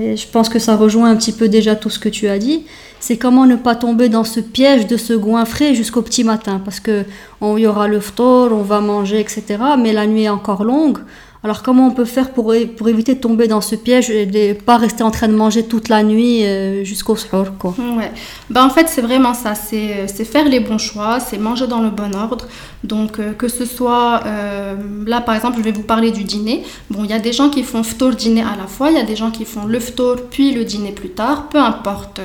et 0.00 0.16
je 0.16 0.26
pense 0.26 0.48
que 0.48 0.58
ça 0.58 0.76
rejoint 0.76 1.10
un 1.10 1.16
petit 1.16 1.32
peu 1.32 1.48
déjà 1.48 1.76
tout 1.76 1.90
ce 1.90 1.98
que 1.98 2.08
tu 2.08 2.26
as 2.28 2.38
dit, 2.38 2.64
c'est 3.00 3.18
comment 3.18 3.46
ne 3.46 3.56
pas 3.56 3.74
tomber 3.74 4.08
dans 4.08 4.24
ce 4.24 4.40
piège 4.40 4.86
de 4.86 4.96
se 4.96 5.12
goinfrer 5.12 5.74
jusqu'au 5.74 6.02
petit 6.02 6.24
matin. 6.24 6.60
Parce 6.64 6.80
que 6.80 7.04
on 7.40 7.56
y 7.56 7.66
aura 7.66 7.88
le 7.88 8.00
phtor, 8.00 8.52
on 8.52 8.62
va 8.62 8.80
manger, 8.80 9.20
etc. 9.20 9.44
Mais 9.78 9.92
la 9.92 10.06
nuit 10.06 10.24
est 10.24 10.28
encore 10.28 10.64
longue. 10.64 10.98
Alors 11.46 11.62
comment 11.62 11.86
on 11.86 11.92
peut 11.92 12.04
faire 12.04 12.32
pour, 12.32 12.52
pour 12.76 12.88
éviter 12.88 13.14
de 13.14 13.20
tomber 13.20 13.46
dans 13.46 13.60
ce 13.60 13.76
piège 13.76 14.10
et 14.10 14.26
de 14.26 14.48
ne 14.48 14.52
pas 14.54 14.78
rester 14.78 15.04
en 15.04 15.12
train 15.12 15.28
de 15.28 15.36
manger 15.36 15.62
toute 15.62 15.88
la 15.88 16.02
nuit 16.02 16.44
euh, 16.44 16.82
jusqu'au 16.82 17.14
soir 17.14 17.52
quoi? 17.56 17.72
Ouais. 17.78 18.10
ben, 18.50 18.64
En 18.64 18.70
fait 18.70 18.88
c'est 18.88 19.00
vraiment 19.00 19.32
ça, 19.32 19.54
c'est 19.54 20.24
faire 20.24 20.48
les 20.48 20.58
bons 20.58 20.78
choix, 20.78 21.20
c'est 21.20 21.38
manger 21.38 21.68
dans 21.68 21.82
le 21.82 21.90
bon 21.90 22.12
ordre. 22.16 22.48
Donc 22.82 23.20
euh, 23.20 23.32
que 23.32 23.46
ce 23.46 23.64
soit, 23.64 24.22
euh, 24.26 24.74
là 25.06 25.20
par 25.20 25.36
exemple 25.36 25.58
je 25.58 25.62
vais 25.62 25.70
vous 25.70 25.84
parler 25.84 26.10
du 26.10 26.24
dîner. 26.24 26.64
Bon 26.90 27.04
il 27.04 27.10
y 27.10 27.14
a 27.14 27.20
des 27.20 27.32
gens 27.32 27.48
qui 27.48 27.62
font 27.62 27.84
phtor 27.84 28.16
dîner 28.16 28.42
à 28.42 28.56
la 28.60 28.66
fois, 28.66 28.90
il 28.90 28.96
y 28.96 29.00
a 29.00 29.04
des 29.04 29.14
gens 29.14 29.30
qui 29.30 29.44
font 29.44 29.66
le 29.66 29.78
phtor 29.78 30.16
puis 30.28 30.52
le 30.52 30.64
dîner 30.64 30.90
plus 30.90 31.10
tard, 31.10 31.48
peu 31.48 31.60
importe 31.60 32.20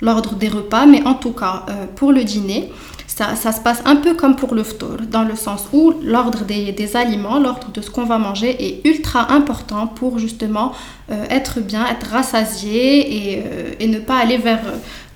l'ordre 0.00 0.34
des 0.36 0.48
repas, 0.48 0.86
mais 0.86 1.06
en 1.06 1.16
tout 1.16 1.32
cas 1.32 1.66
pour 1.96 2.12
le 2.12 2.24
dîner, 2.24 2.70
ça, 3.36 3.52
se 3.52 3.60
passe 3.60 3.82
un 3.84 3.96
peu 3.96 4.14
comme 4.14 4.36
pour 4.36 4.54
le 4.54 4.62
phtor, 4.62 4.96
dans 5.10 5.24
le 5.24 5.36
sens 5.36 5.68
où 5.72 5.92
l'ordre 6.02 6.44
des, 6.44 6.96
aliments, 6.96 7.38
l'ordre 7.38 7.70
de 7.72 7.80
ce 7.80 7.89
qu'on 7.90 8.04
va 8.04 8.18
manger 8.18 8.56
est 8.64 8.86
ultra 8.86 9.32
important 9.32 9.86
pour 9.86 10.18
justement 10.18 10.72
euh, 11.10 11.24
être 11.30 11.60
bien, 11.60 11.86
être 11.86 12.06
rassasié 12.06 13.34
et, 13.34 13.42
euh, 13.44 13.72
et, 13.80 13.86
ne 13.86 13.98
pas 13.98 14.16
aller 14.16 14.36
vers 14.38 14.60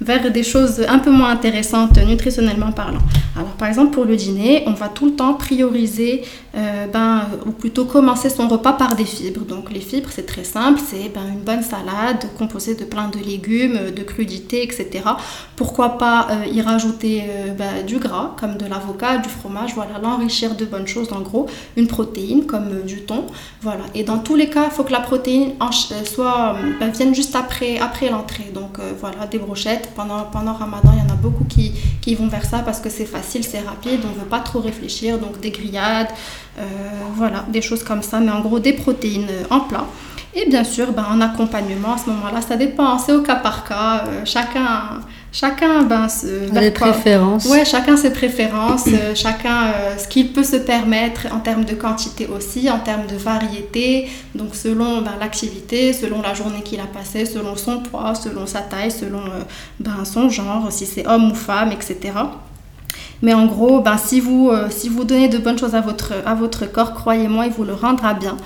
vers 0.05 0.31
des 0.31 0.43
choses 0.43 0.85
un 0.89 0.99
peu 0.99 1.11
moins 1.11 1.31
intéressantes 1.31 1.99
nutritionnellement 1.99 2.73
parlant. 2.73 3.01
Alors 3.37 3.53
par 3.53 3.69
exemple 3.69 3.93
pour 3.93 4.05
le 4.05 4.17
dîner, 4.17 4.65
on 4.67 4.73
va 4.73 4.89
tout 4.89 5.07
le 5.07 5.13
temps 5.13 5.35
prioriser, 5.35 6.23
euh, 6.55 6.87
ben, 6.87 7.23
ou 7.47 7.51
plutôt 7.51 7.85
commencer 7.85 8.31
son 8.31 8.47
repas 8.49 8.75
par 8.75 8.95
des 8.95 9.05
fibres. 9.05 9.45
Donc 9.45 9.73
les 9.73 9.81
fibres 9.81 10.11
c'est 10.13 10.27
très 10.27 10.45
simple, 10.45 10.81
c'est 10.85 11.09
ben, 11.09 11.27
une 11.33 11.41
bonne 11.41 11.63
salade 11.63 12.27
composée 12.39 12.75
de 12.75 12.85
plein 12.85 13.09
de 13.09 13.19
légumes, 13.19 13.91
de 13.97 14.03
crudités, 14.03 14.63
etc. 14.63 15.05
Pourquoi 15.57 15.99
pas 15.99 16.29
euh, 16.31 16.47
y 16.47 16.61
rajouter 16.61 17.25
euh, 17.25 17.53
ben, 17.53 17.85
du 17.87 17.99
gras 17.99 18.35
comme 18.39 18.57
de 18.57 18.67
l'avocat, 18.67 19.19
du 19.19 19.29
fromage, 19.29 19.75
voilà, 19.75 19.99
l'enrichir 20.03 20.55
de 20.55 20.65
bonnes 20.65 20.87
choses 20.87 21.13
en 21.13 21.21
gros, 21.21 21.47
une 21.77 21.87
protéine 21.87 22.47
comme 22.47 22.83
du 22.83 23.03
thon, 23.03 23.25
voilà. 23.63 23.85
Et 23.95 24.05
dans 24.05 24.19
tous 24.19 24.37
les 24.37 24.49
cas, 24.49 24.67
il 24.67 24.71
faut 24.71 24.85
que 24.85 24.93
la 24.93 25.01
protéine 25.01 25.53
soit, 26.05 26.57
ben, 26.79 26.91
vienne 26.91 27.15
juste 27.15 27.35
après, 27.35 27.79
après 27.79 28.11
l'entrée. 28.11 28.51
Donc 28.53 28.65
Donc 28.65 28.79
voilà, 28.99 29.27
des 29.27 29.39
brochettes. 29.39 29.91
Pendant, 29.95 30.25
pendant 30.25 30.53
Ramadan, 30.53 30.91
il 30.93 30.99
y 30.99 31.03
en 31.03 31.13
a 31.13 31.17
beaucoup 31.17 31.45
qui, 31.45 31.73
qui 32.01 32.15
vont 32.15 32.29
vers 32.29 32.45
ça 32.45 32.61
parce 32.61 32.81
que 32.81 32.91
c'est 32.91 33.07
facile, 33.07 33.45
c'est 33.45 33.61
rapide, 33.61 34.01
on 34.05 34.15
ne 34.15 34.21
veut 34.21 34.29
pas 34.29 34.41
trop 34.41 34.61
réfléchir. 34.61 35.19
Donc 35.19 35.41
des 35.41 35.51
grillades, 35.51 36.09
voilà, 37.15 37.45
des 37.49 37.63
choses 37.63 37.83
comme 37.85 38.03
ça. 38.03 38.21
Mais 38.21 38.31
en 38.31 38.41
gros, 38.41 38.59
des 38.59 38.73
protéines 38.73 39.31
en 39.51 39.61
plat. 39.61 39.87
Et 40.37 40.49
bien 40.49 40.65
sûr, 40.65 40.93
ben, 40.93 41.05
un 41.11 41.21
accompagnement 41.21 41.95
à 41.95 41.99
ce 41.99 42.11
moment-là, 42.11 42.41
ça 42.41 42.57
dépend, 42.57 42.99
c'est 42.99 43.13
au 43.13 43.23
cas 43.23 43.37
par 43.37 43.65
cas. 43.65 44.05
chacun 44.25 45.01
chacun 45.35 45.83
ben, 45.83 46.09
ses 46.09 46.71
préférences. 46.71 47.45
Ouais, 47.47 47.65
chacun 47.65 47.97
ses 47.97 48.13
préférences, 48.13 48.87
euh, 48.87 49.15
chacun 49.15 49.65
euh, 49.65 49.99
ce 49.99 50.09
qu'il 50.09 50.33
peut 50.33 50.45
se 50.45 50.57
permettre 50.57 51.27
en 51.35 51.41
termes 51.41 51.65
de 51.65 51.75
quantité 51.75 52.29
aussi, 52.29 52.71
en 52.71 52.79
termes 52.79 53.07
de 53.07 53.17
variété, 53.17 54.09
donc 54.35 54.55
selon 54.55 55.03
ben, 55.03 55.13
l'activité, 55.21 55.93
selon 55.93 56.23
la 56.23 56.33
journée 56.33 56.63
qu'il 56.63 56.81
a 56.81 56.87
passée, 56.87 57.27
selon 57.27 57.57
son 57.57 57.81
poids, 57.81 58.15
selon 58.15 58.47
sa 58.47 58.61
taille, 58.61 58.93
selon 58.93 59.25
euh, 59.25 59.43
ben, 59.81 60.05
son 60.05 60.31
genre, 60.31 60.71
si 60.71 60.87
c'est 60.87 61.07
homme 61.07 61.33
ou 61.33 61.35
femme, 61.35 61.73
etc. 61.73 62.13
Mais 63.23 63.35
en 63.35 63.47
gros, 63.47 63.81
ben, 63.81 63.97
si, 63.97 64.21
vous, 64.21 64.53
si 64.71 64.89
vous 64.89 65.05
donnez 65.05 65.29
de 65.29 65.39
bonnes 65.39 65.59
choses 65.59 65.75
à 65.75 65.81
votre, 65.81 66.13
à 66.27 66.35
votre 66.35 66.71
corps, 66.71 66.93
croyez-moi, 66.93 67.47
il 67.47 67.53
vous 67.53 67.65
le 67.65 67.73
rendra 67.73 68.13
bien. 68.13 68.37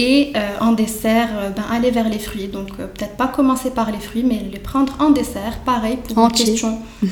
Et 0.00 0.32
euh, 0.36 0.58
en 0.60 0.72
dessert, 0.74 1.28
euh, 1.36 1.50
ben, 1.50 1.64
aller 1.72 1.90
vers 1.90 2.08
les 2.08 2.20
fruits. 2.20 2.46
Donc 2.46 2.68
euh, 2.78 2.86
peut-être 2.86 3.16
pas 3.16 3.26
commencer 3.26 3.70
par 3.70 3.90
les 3.90 3.98
fruits, 3.98 4.22
mais 4.22 4.40
les 4.52 4.60
prendre 4.60 4.94
en 5.00 5.10
dessert. 5.10 5.58
Pareil 5.66 5.98
pour 6.06 6.18
entier. 6.18 6.44
une 6.44 6.50
question. 6.52 6.78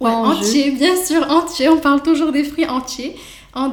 Ouais, 0.00 0.12
entier, 0.12 0.70
bien 0.70 0.94
sûr, 0.94 1.28
entier. 1.28 1.68
On 1.68 1.78
parle 1.78 2.00
toujours 2.04 2.30
des 2.30 2.44
fruits 2.44 2.68
entiers. 2.68 3.16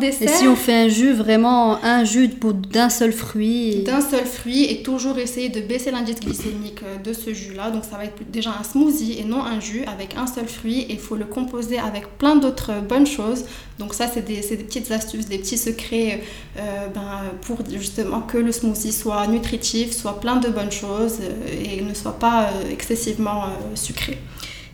Et 0.02 0.28
si 0.28 0.48
on 0.48 0.56
fait 0.56 0.74
un 0.74 0.88
jus, 0.88 1.14
vraiment 1.14 1.84
un 1.84 2.06
jus 2.06 2.30
d'un 2.72 2.90
seul 2.90 3.12
fruit 3.12 3.84
D'un 3.84 4.02
seul 4.02 4.26
fruit 4.26 4.64
et 4.64 4.82
toujours 4.82 5.18
essayer 5.20 5.50
de 5.50 5.60
baisser 5.60 5.92
l'indice 5.92 6.20
glycémique 6.20 6.80
euh, 6.84 6.98
de 6.98 7.14
ce 7.14 7.34
jus-là. 7.34 7.72
Donc 7.72 7.84
ça 7.84 7.98
va 7.98 8.06
être 8.06 8.32
déjà 8.32 8.52
un 8.58 8.64
smoothie 8.64 9.20
et 9.20 9.26
non 9.26 9.44
un 9.44 9.60
jus 9.60 9.84
avec 9.86 10.16
un 10.18 10.28
seul 10.28 10.48
fruit. 10.48 10.82
Et 10.82 10.94
il 10.94 11.00
faut 11.00 11.16
le 11.16 11.26
composer 11.26 11.78
avec 11.78 12.18
plein 12.18 12.36
d'autres 12.38 12.72
bonnes 12.88 13.06
choses. 13.06 13.46
Donc 13.78 13.94
ça, 13.94 14.08
c'est 14.08 14.26
des, 14.26 14.40
des, 14.42 14.64
petites 14.64 14.90
astuces, 14.92 15.28
des 15.28 15.38
petits 15.38 15.58
secrets 15.58 16.24
euh, 16.58 16.88
ben, 16.94 17.22
pour 17.42 17.58
justement 17.70 18.22
que 18.22 18.38
le 18.38 18.52
smoothie 18.52 18.94
soit 18.94 19.28
nutritif, 19.28 19.92
soit 19.92 20.20
plein 20.20 20.38
de 20.38 20.48
bonnes 20.50 20.72
choses 20.72 21.20
euh, 21.22 21.76
et 21.78 21.82
ne 21.82 21.94
soit 21.94 22.18
pas 22.18 22.50
excessivement 22.72 23.44
sucré. 23.76 24.18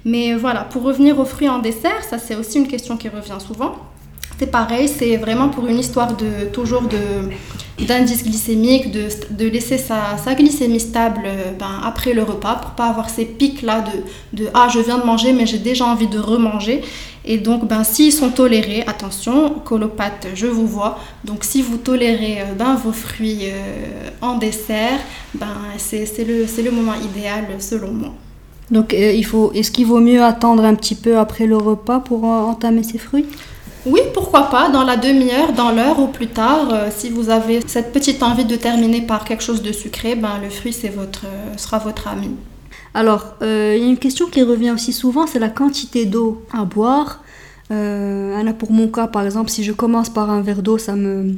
Mais 0.06 0.36
voilà, 0.36 0.64
pour 0.64 0.84
revenir 0.84 1.20
aux 1.20 1.26
fruits 1.26 1.50
en 1.50 1.60
dessert, 1.60 2.04
ça 2.10 2.18
c'est 2.18 2.36
aussi 2.36 2.60
une 2.60 2.68
question 2.68 2.98
qui 2.98 3.10
revient 3.10 3.38
souvent. 3.46 3.76
C'est 4.42 4.50
pareil, 4.50 4.88
c'est 4.88 5.18
vraiment 5.18 5.50
pour 5.50 5.68
une 5.68 5.78
histoire 5.78 6.18
de 6.18 6.46
toujours 6.52 6.82
de 6.82 7.30
d'indice 7.86 8.24
glycémique, 8.24 8.92
de, 8.92 9.08
de 9.30 9.48
laisser 9.48 9.78
sa, 9.78 10.18
sa, 10.18 10.34
glycémie 10.34 10.80
stable 10.80 11.22
euh, 11.26 11.52
ben, 11.60 11.80
après 11.84 12.14
le 12.14 12.24
repas 12.24 12.56
pour 12.56 12.72
pas 12.72 12.86
avoir 12.86 13.12
ces 13.12 13.26
pics 13.26 13.62
là 13.62 13.82
de, 13.82 14.42
de 14.44 14.50
ah 14.56 14.68
je 14.74 14.80
viens 14.80 14.98
de 14.98 15.06
manger 15.06 15.32
mais 15.32 15.46
j'ai 15.46 15.60
déjà 15.60 15.86
envie 15.86 16.08
de 16.08 16.18
remanger 16.18 16.82
et 17.24 17.38
donc 17.38 17.68
ben 17.68 17.84
s'ils 17.84 18.12
sont 18.12 18.32
tolérés 18.32 18.84
attention 18.88 19.50
colopathe 19.64 20.30
je 20.34 20.48
vous 20.48 20.66
vois. 20.66 20.98
Donc 21.24 21.44
si 21.44 21.62
vous 21.62 21.78
tolérez 21.78 22.42
euh, 22.42 22.54
ben, 22.58 22.74
vos 22.84 22.94
fruits 22.94 23.44
euh, 23.44 24.10
en 24.22 24.38
dessert 24.40 25.00
ben 25.36 25.56
c'est 25.78 26.26
le 26.28 26.48
c'est 26.48 26.64
le 26.64 26.72
moment 26.72 26.96
idéal 26.96 27.46
selon 27.60 27.92
moi. 27.92 28.14
Donc 28.72 28.96
il 28.98 29.26
faut 29.26 29.52
est-ce 29.54 29.70
qu'il 29.70 29.86
vaut 29.86 30.00
mieux 30.00 30.24
attendre 30.24 30.64
un 30.66 30.74
petit 30.74 30.96
peu 30.96 31.20
après 31.20 31.46
le 31.46 31.58
repas 31.58 32.00
pour 32.00 32.24
entamer 32.24 32.82
ces 32.82 32.98
fruits? 32.98 33.28
Oui, 33.86 34.02
pourquoi 34.14 34.44
pas, 34.50 34.70
dans 34.70 34.84
la 34.84 34.96
demi-heure, 34.96 35.54
dans 35.54 35.72
l'heure 35.72 36.00
ou 36.00 36.08
plus 36.08 36.28
tard, 36.28 36.70
euh, 36.72 36.90
si 36.96 37.10
vous 37.10 37.30
avez 37.30 37.62
cette 37.66 37.92
petite 37.92 38.22
envie 38.22 38.46
de 38.46 38.56
terminer 38.56 39.02
par 39.02 39.26
quelque 39.26 39.44
chose 39.44 39.64
de 39.64 39.72
sucré, 39.72 40.16
ben, 40.16 40.40
le 40.42 40.50
fruit 40.50 40.74
c'est 40.74 40.90
votre, 40.90 41.26
euh, 41.26 41.58
sera 41.58 41.80
votre 41.80 42.08
ami. 42.08 42.36
Alors, 42.94 43.36
euh, 43.42 43.74
il 43.76 43.84
y 43.84 43.86
a 43.88 43.90
une 43.90 43.98
question 43.98 44.28
qui 44.28 44.44
revient 44.44 44.72
aussi 44.72 44.94
souvent, 44.94 45.26
c'est 45.26 45.40
la 45.40 45.50
quantité 45.50 46.06
d'eau 46.06 46.44
à 46.54 46.66
boire. 46.66 47.24
là, 47.70 48.54
pour 48.54 48.72
mon 48.72 48.88
cas, 48.90 49.08
par 49.08 49.24
exemple, 49.24 49.50
si 49.50 49.64
je 49.64 49.72
commence 49.72 50.10
par 50.10 50.30
un 50.30 50.42
verre 50.42 50.62
d'eau, 50.62 50.78
ça 50.78 50.96
me, 50.96 51.36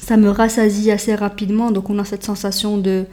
ça 0.00 0.16
me 0.16 0.28
rassasie 0.28 0.90
assez 0.90 1.14
rapidement, 1.14 1.70
donc 1.70 1.88
on 1.90 1.98
a 1.98 2.04
cette 2.04 2.24
sensation 2.24 2.76
de 2.76 3.06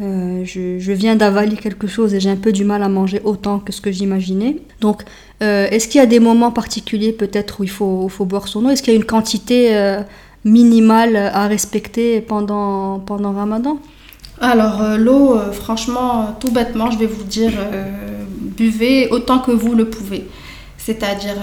euh, 0.00 0.44
je, 0.44 0.92
viens 0.92 1.16
d'avaler 1.16 1.56
quelque 1.56 1.88
chose 1.88 2.14
et 2.14 2.20
j'ai 2.20 2.30
un 2.30 2.36
peu 2.36 2.52
du 2.52 2.64
mal 2.64 2.84
à 2.84 2.88
manger 2.88 3.20
autant 3.24 3.58
que 3.58 3.72
ce 3.72 3.80
que 3.80 3.90
j'imaginais. 3.90 4.58
Donc, 4.80 5.02
euh, 5.42 5.66
est-ce 5.70 5.88
qu'il 5.88 5.98
y 5.98 6.02
a 6.02 6.06
des 6.06 6.20
moments 6.20 6.52
particuliers 6.52 7.12
peut-être 7.12 7.60
où 7.60 7.64
il 7.64 7.70
faut, 7.70 8.08
boire 8.20 8.46
son 8.46 8.64
eau? 8.64 8.70
Est-ce 8.70 8.82
qu'il 8.82 8.92
y 8.92 8.96
a 8.96 8.98
une 8.98 9.04
quantité 9.04 9.76
euh, 9.76 10.02
minimale 10.44 11.16
à 11.16 11.48
respecter 11.48 12.20
pendant, 12.20 13.00
pendant 13.00 13.32
Ramadan? 13.32 13.78
Alors, 14.40 14.96
l'eau, 14.96 15.36
franchement, 15.50 16.36
tout 16.38 16.52
bêtement, 16.52 16.92
je 16.92 16.98
vais 16.98 17.06
vous 17.06 17.24
dire, 17.24 17.50
buvez 18.56 19.08
autant 19.10 19.40
que 19.40 19.50
vous 19.50 19.74
le 19.74 19.90
pouvez. 19.90 20.28
C'est-à-dire, 20.76 21.34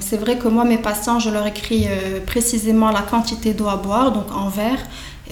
c'est 0.00 0.18
vrai 0.18 0.36
que 0.36 0.48
moi, 0.48 0.66
mes 0.66 0.76
patients, 0.76 1.18
je 1.18 1.30
leur 1.30 1.46
écris 1.46 1.86
précisément 2.26 2.90
la 2.90 3.00
quantité 3.00 3.54
d'eau 3.54 3.68
à 3.68 3.76
boire, 3.76 4.12
donc 4.12 4.26
en 4.36 4.50
verre. 4.50 4.80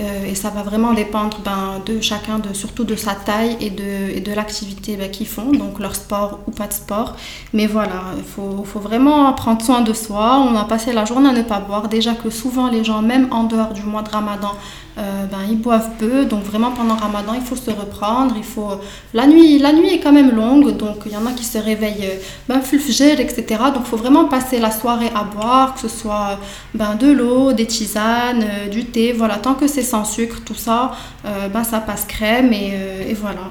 Euh, 0.00 0.24
et 0.24 0.34
ça 0.34 0.50
va 0.50 0.62
vraiment 0.62 0.94
dépendre 0.94 1.38
ben, 1.44 1.82
de 1.84 2.00
chacun, 2.00 2.38
de, 2.38 2.54
surtout 2.54 2.84
de 2.84 2.96
sa 2.96 3.14
taille 3.14 3.56
et 3.60 3.70
de, 3.70 4.34
l'activité 4.34 4.96
ben, 4.96 5.10
qu'ils 5.10 5.26
font, 5.26 5.52
donc 5.52 5.78
leur 5.78 5.94
sport 5.94 6.40
ou 6.46 6.52
pas 6.52 6.66
de 6.66 6.72
sport. 6.72 7.16
Mais 7.52 7.66
voilà, 7.66 8.02
il 8.16 8.24
faut, 8.24 8.64
faut, 8.64 8.80
vraiment 8.80 9.32
prendre 9.34 9.62
soin 9.62 9.82
de 9.82 9.92
soi. 9.92 10.38
On 10.38 10.56
a 10.56 10.64
passé 10.64 10.92
la 10.92 11.04
journée 11.04 11.28
à 11.28 11.32
ne 11.32 11.42
pas 11.42 11.60
boire. 11.60 11.88
Déjà 11.88 12.14
que 12.14 12.30
souvent 12.30 12.68
les 12.68 12.82
gens, 12.82 13.02
même 13.02 13.28
en 13.30 13.44
dehors 13.44 13.72
du 13.72 13.82
mois 13.82 14.02
de 14.02 14.10
Ramadan, 14.10 14.52
euh, 14.98 15.24
ben, 15.26 15.38
ils 15.48 15.58
boivent 15.58 15.90
peu. 15.98 16.24
Donc 16.24 16.42
vraiment 16.42 16.72
pendant 16.72 16.96
Ramadan, 16.96 17.34
il 17.34 17.42
faut 17.42 17.56
se 17.56 17.70
reprendre. 17.70 18.34
Il 18.36 18.44
faut... 18.44 18.72
la, 19.14 19.26
nuit, 19.26 19.58
la 19.58 19.72
nuit 19.72 19.94
est 19.94 20.00
quand 20.00 20.12
même 20.12 20.34
longue, 20.34 20.76
donc 20.76 21.02
il 21.06 21.12
y 21.12 21.16
en 21.16 21.26
a 21.26 21.32
qui 21.32 21.44
se 21.44 21.58
réveillent 21.58 22.06
euh, 22.06 22.22
ben, 22.48 22.60
fulfgel, 22.60 23.20
etc. 23.20 23.44
Donc 23.74 23.82
il 23.84 23.88
faut 23.88 23.96
vraiment 23.96 24.26
passer 24.26 24.58
la 24.58 24.70
soirée 24.70 25.10
à 25.14 25.24
boire, 25.24 25.74
que 25.74 25.80
ce 25.80 25.88
soit 25.88 26.38
ben, 26.74 26.96
de 26.96 27.10
l'eau, 27.10 27.52
des 27.52 27.66
tisanes, 27.66 28.42
euh, 28.42 28.68
du 28.68 28.84
thé. 28.86 29.12
Voilà, 29.12 29.36
tant 29.36 29.54
que 29.54 29.66
c'est 29.66 29.82
sans 29.82 30.04
sucre, 30.04 30.40
tout 30.44 30.54
ça, 30.54 30.92
ben, 31.24 31.64
ça 31.64 31.80
passe 31.80 32.04
crème 32.04 32.52
et, 32.52 32.74
et, 33.08 33.14
voilà, 33.14 33.50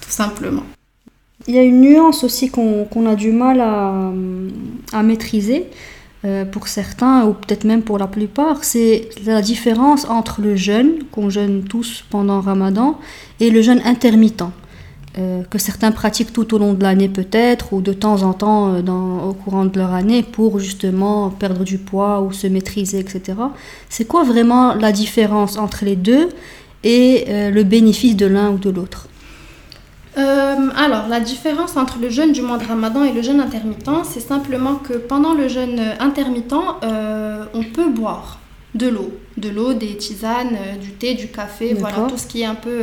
tout 0.00 0.10
simplement. 0.10 0.62
Il 1.46 1.54
y 1.54 1.58
a 1.58 1.62
une 1.62 1.80
nuance 1.80 2.24
aussi 2.24 2.50
qu'on 2.50 3.06
a 3.06 3.14
du 3.14 3.32
mal 3.32 3.60
à, 3.60 4.12
à 4.92 5.02
maîtriser. 5.02 5.66
Euh, 6.26 6.44
pour 6.44 6.68
certains, 6.68 7.24
ou 7.24 7.32
peut-être 7.32 7.64
même 7.64 7.80
pour 7.80 7.96
la 7.96 8.06
plupart, 8.06 8.62
c'est 8.62 9.08
la 9.24 9.40
différence 9.40 10.04
entre 10.04 10.42
le 10.42 10.54
jeûne, 10.54 11.04
qu'on 11.10 11.30
jeûne 11.30 11.64
tous 11.64 12.04
pendant 12.10 12.42
Ramadan, 12.42 12.98
et 13.40 13.48
le 13.48 13.62
jeûne 13.62 13.80
intermittent, 13.86 14.44
euh, 15.16 15.42
que 15.44 15.56
certains 15.56 15.92
pratiquent 15.92 16.34
tout 16.34 16.54
au 16.54 16.58
long 16.58 16.74
de 16.74 16.82
l'année 16.82 17.08
peut-être, 17.08 17.72
ou 17.72 17.80
de 17.80 17.94
temps 17.94 18.22
en 18.22 18.34
temps 18.34 18.74
euh, 18.74 19.28
au 19.30 19.32
courant 19.32 19.64
de 19.64 19.78
leur 19.78 19.94
année, 19.94 20.22
pour 20.22 20.58
justement 20.58 21.30
perdre 21.30 21.64
du 21.64 21.78
poids 21.78 22.20
ou 22.20 22.32
se 22.32 22.46
maîtriser, 22.46 22.98
etc. 22.98 23.38
C'est 23.88 24.04
quoi 24.04 24.22
vraiment 24.22 24.74
la 24.74 24.92
différence 24.92 25.56
entre 25.56 25.86
les 25.86 25.96
deux 25.96 26.28
et 26.84 27.26
le 27.50 27.62
bénéfice 27.62 28.16
de 28.16 28.24
l'un 28.26 28.50
ou 28.50 28.58
de 28.58 28.70
l'autre? 28.70 29.09
Euh, 30.18 30.68
alors, 30.76 31.06
la 31.08 31.20
différence 31.20 31.76
entre 31.76 31.98
le 32.00 32.10
jeûne 32.10 32.32
du 32.32 32.42
mois 32.42 32.58
de 32.58 32.66
Ramadan 32.66 33.04
et 33.04 33.12
le 33.12 33.22
jeûne 33.22 33.40
intermittent, 33.40 34.04
c'est 34.04 34.20
simplement 34.20 34.76
que 34.76 34.94
pendant 34.94 35.34
le 35.34 35.48
jeûne 35.48 35.80
intermittent, 36.00 36.54
euh, 36.82 37.44
on 37.54 37.62
peut 37.62 37.88
boire 37.88 38.40
de 38.74 38.88
l'eau, 38.88 39.12
de 39.36 39.48
l'eau, 39.48 39.72
des 39.72 39.96
tisanes, 39.96 40.54
euh, 40.54 40.76
du 40.76 40.90
thé, 40.92 41.14
du 41.14 41.28
café, 41.28 41.74
voilà, 41.74 42.08
tout 42.08 42.16
ce 42.18 42.26
qui 42.26 42.42
est 42.42 42.46
un 42.46 42.56
peu 42.56 42.82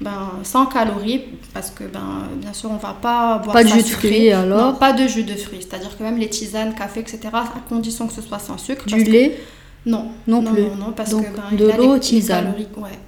ben, 0.00 0.32
sans 0.42 0.66
calories, 0.66 1.22
parce 1.52 1.70
que 1.70 1.84
ben, 1.84 2.28
bien 2.36 2.52
sûr, 2.52 2.70
on 2.70 2.76
va 2.76 2.96
pas 3.00 3.38
boire 3.38 3.52
pas 3.52 3.64
de 3.64 3.68
jus 3.68 3.82
de 3.82 3.88
fruits 3.88 4.32
alors? 4.32 4.72
Non, 4.72 4.78
pas 4.78 4.92
de 4.92 5.06
jus 5.06 5.22
de 5.22 5.34
fruits, 5.34 5.60
c'est-à-dire 5.60 5.96
que 5.96 6.02
même 6.02 6.16
les 6.18 6.28
tisanes, 6.28 6.74
café, 6.74 7.00
etc., 7.00 7.20
à 7.32 7.44
condition 7.68 8.06
que 8.06 8.12
ce 8.12 8.22
soit 8.22 8.38
sans 8.38 8.58
sucre. 8.58 8.86
Du 8.86 9.04
lait? 9.04 9.38
Non, 9.86 10.12
non, 10.26 10.42
plus. 10.42 10.62
Non, 10.62 10.76
non, 10.76 10.92
parce 10.96 11.10
Donc, 11.10 11.26
que 11.26 11.36
ben, 11.36 11.56
de 11.56 11.70
l'eau, 11.76 11.98
tisane. 11.98 12.54
Ouais. 12.76 12.98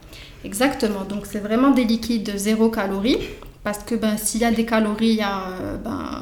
Exactement, 0.46 1.02
donc 1.02 1.26
c'est 1.26 1.40
vraiment 1.40 1.72
des 1.72 1.82
liquides 1.82 2.32
zéro 2.36 2.70
calories. 2.70 3.18
Parce 3.64 3.78
que 3.78 3.96
ben, 3.96 4.16
s'il 4.16 4.42
y 4.42 4.44
a 4.44 4.52
des 4.52 4.64
calories, 4.64 5.08
il 5.08 5.16
y 5.16 5.22
a, 5.22 5.40
euh, 5.48 5.76
ben, 5.76 6.20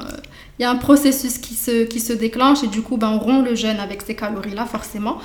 il 0.57 0.63
y 0.63 0.65
a 0.65 0.71
un 0.71 0.77
processus 0.77 1.37
qui 1.37 1.53
se, 1.53 1.83
qui 1.83 1.99
se 1.99 2.11
déclenche 2.11 2.63
et 2.63 2.67
du 2.67 2.81
coup, 2.81 2.97
ben, 2.97 3.09
on 3.09 3.19
rompt 3.19 3.45
le 3.45 3.53
jeûne 3.53 3.79
avec 3.79 4.01
ces 4.01 4.15
calories-là, 4.15 4.65
forcément. 4.65 5.19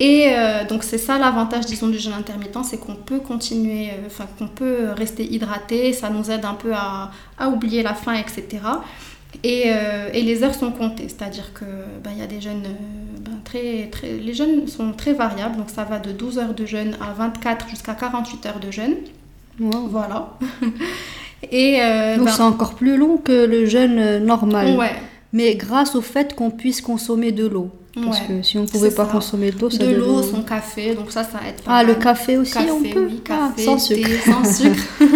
Et 0.00 0.26
euh, 0.28 0.66
donc 0.66 0.84
c'est 0.84 0.98
ça 0.98 1.16
l'avantage, 1.16 1.64
disons, 1.64 1.88
du 1.88 1.98
jeûne 1.98 2.12
intermittent, 2.12 2.62
c'est 2.62 2.76
qu'on 2.76 2.96
peut 2.96 3.20
continuer, 3.20 3.88
euh, 3.88 4.06
enfin 4.06 4.26
qu'on 4.38 4.48
peut 4.48 4.90
rester 4.94 5.24
hydraté, 5.24 5.94
ça 5.94 6.10
nous 6.10 6.30
aide 6.30 6.44
un 6.44 6.52
peu 6.52 6.74
à, 6.74 7.10
à 7.38 7.48
oublier 7.48 7.82
la 7.82 7.94
faim, 7.94 8.12
etc. 8.12 8.44
Et, 9.42 9.68
et, 10.12 10.22
les 10.22 10.42
heures 10.44 10.54
sont 10.54 10.72
comptées, 10.72 11.08
c'est-à-dire 11.08 11.52
que 11.54 11.64
ben, 12.04 12.10
il 12.12 12.18
y 12.18 12.22
a 12.22 12.26
des 12.26 12.40
jeûnes 12.40 12.62
ben, 12.62 13.15
très, 13.46 13.88
très, 13.90 14.18
les 14.18 14.34
jeûnes 14.34 14.66
sont 14.66 14.92
très 14.92 15.14
variables, 15.14 15.56
donc 15.56 15.70
ça 15.70 15.84
va 15.84 15.98
de 15.98 16.12
12 16.12 16.38
heures 16.38 16.54
de 16.54 16.66
jeûne 16.66 16.96
à 17.00 17.12
24 17.14 17.68
jusqu'à 17.70 17.94
48 17.94 18.46
heures 18.46 18.60
de 18.60 18.70
jeûne. 18.70 18.96
Voilà. 19.58 20.36
Et 21.52 21.80
euh, 21.80 22.16
Donc 22.16 22.26
ben 22.26 22.32
c'est 22.32 22.42
encore 22.42 22.74
plus 22.74 22.96
long 22.96 23.18
que 23.18 23.46
le 23.46 23.66
jeûne 23.66 23.98
euh, 23.98 24.18
normal. 24.18 24.76
Ouais. 24.76 24.92
Mais 25.32 25.54
grâce 25.54 25.94
au 25.94 26.00
fait 26.00 26.34
qu'on 26.34 26.50
puisse 26.50 26.80
consommer 26.80 27.32
de 27.32 27.46
l'eau. 27.46 27.70
Parce 28.04 28.20
que 28.20 28.42
si 28.42 28.58
on 28.58 28.62
ne 28.62 28.68
pouvait 28.68 28.90
pas 28.90 29.06
consommer 29.06 29.50
d'eau, 29.50 29.70
ça 29.70 29.78
De 29.78 29.94
l'eau, 29.94 30.22
son 30.22 30.42
café, 30.42 30.94
donc 30.94 31.10
ça, 31.10 31.24
ça 31.24 31.40
aide 31.48 31.62
pas 31.62 31.78
Ah, 31.78 31.82
le 31.82 31.94
café 31.94 32.36
aussi, 32.36 32.58
on 32.58 32.82
peut 32.82 33.06
oui, 33.06 33.22
ah, 33.30 33.50
café, 33.56 33.64
sans 33.64 33.78
sucre. 33.78 34.10
sans 34.24 34.44
sucre. 34.44 34.82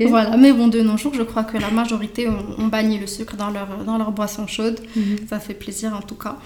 Voilà, 0.06 0.36
mais 0.36 0.52
bon, 0.52 0.68
de 0.68 0.80
nos 0.80 0.96
jours, 0.96 1.12
je 1.14 1.22
crois 1.22 1.42
que 1.42 1.58
la 1.58 1.70
majorité 1.70 2.28
ont, 2.28 2.68
banni 2.68 2.98
le 2.98 3.08
sucre 3.08 3.34
dans 3.36 3.50
leur, 3.50 3.66
dans 3.84 3.98
leur 3.98 4.12
boisson 4.12 4.46
chaude. 4.46 4.80
Mhm. 4.94 5.18
Ça 5.28 5.40
fait 5.40 5.54
plaisir 5.54 5.92
en 5.92 6.02
tout 6.02 6.14
cas. 6.14 6.36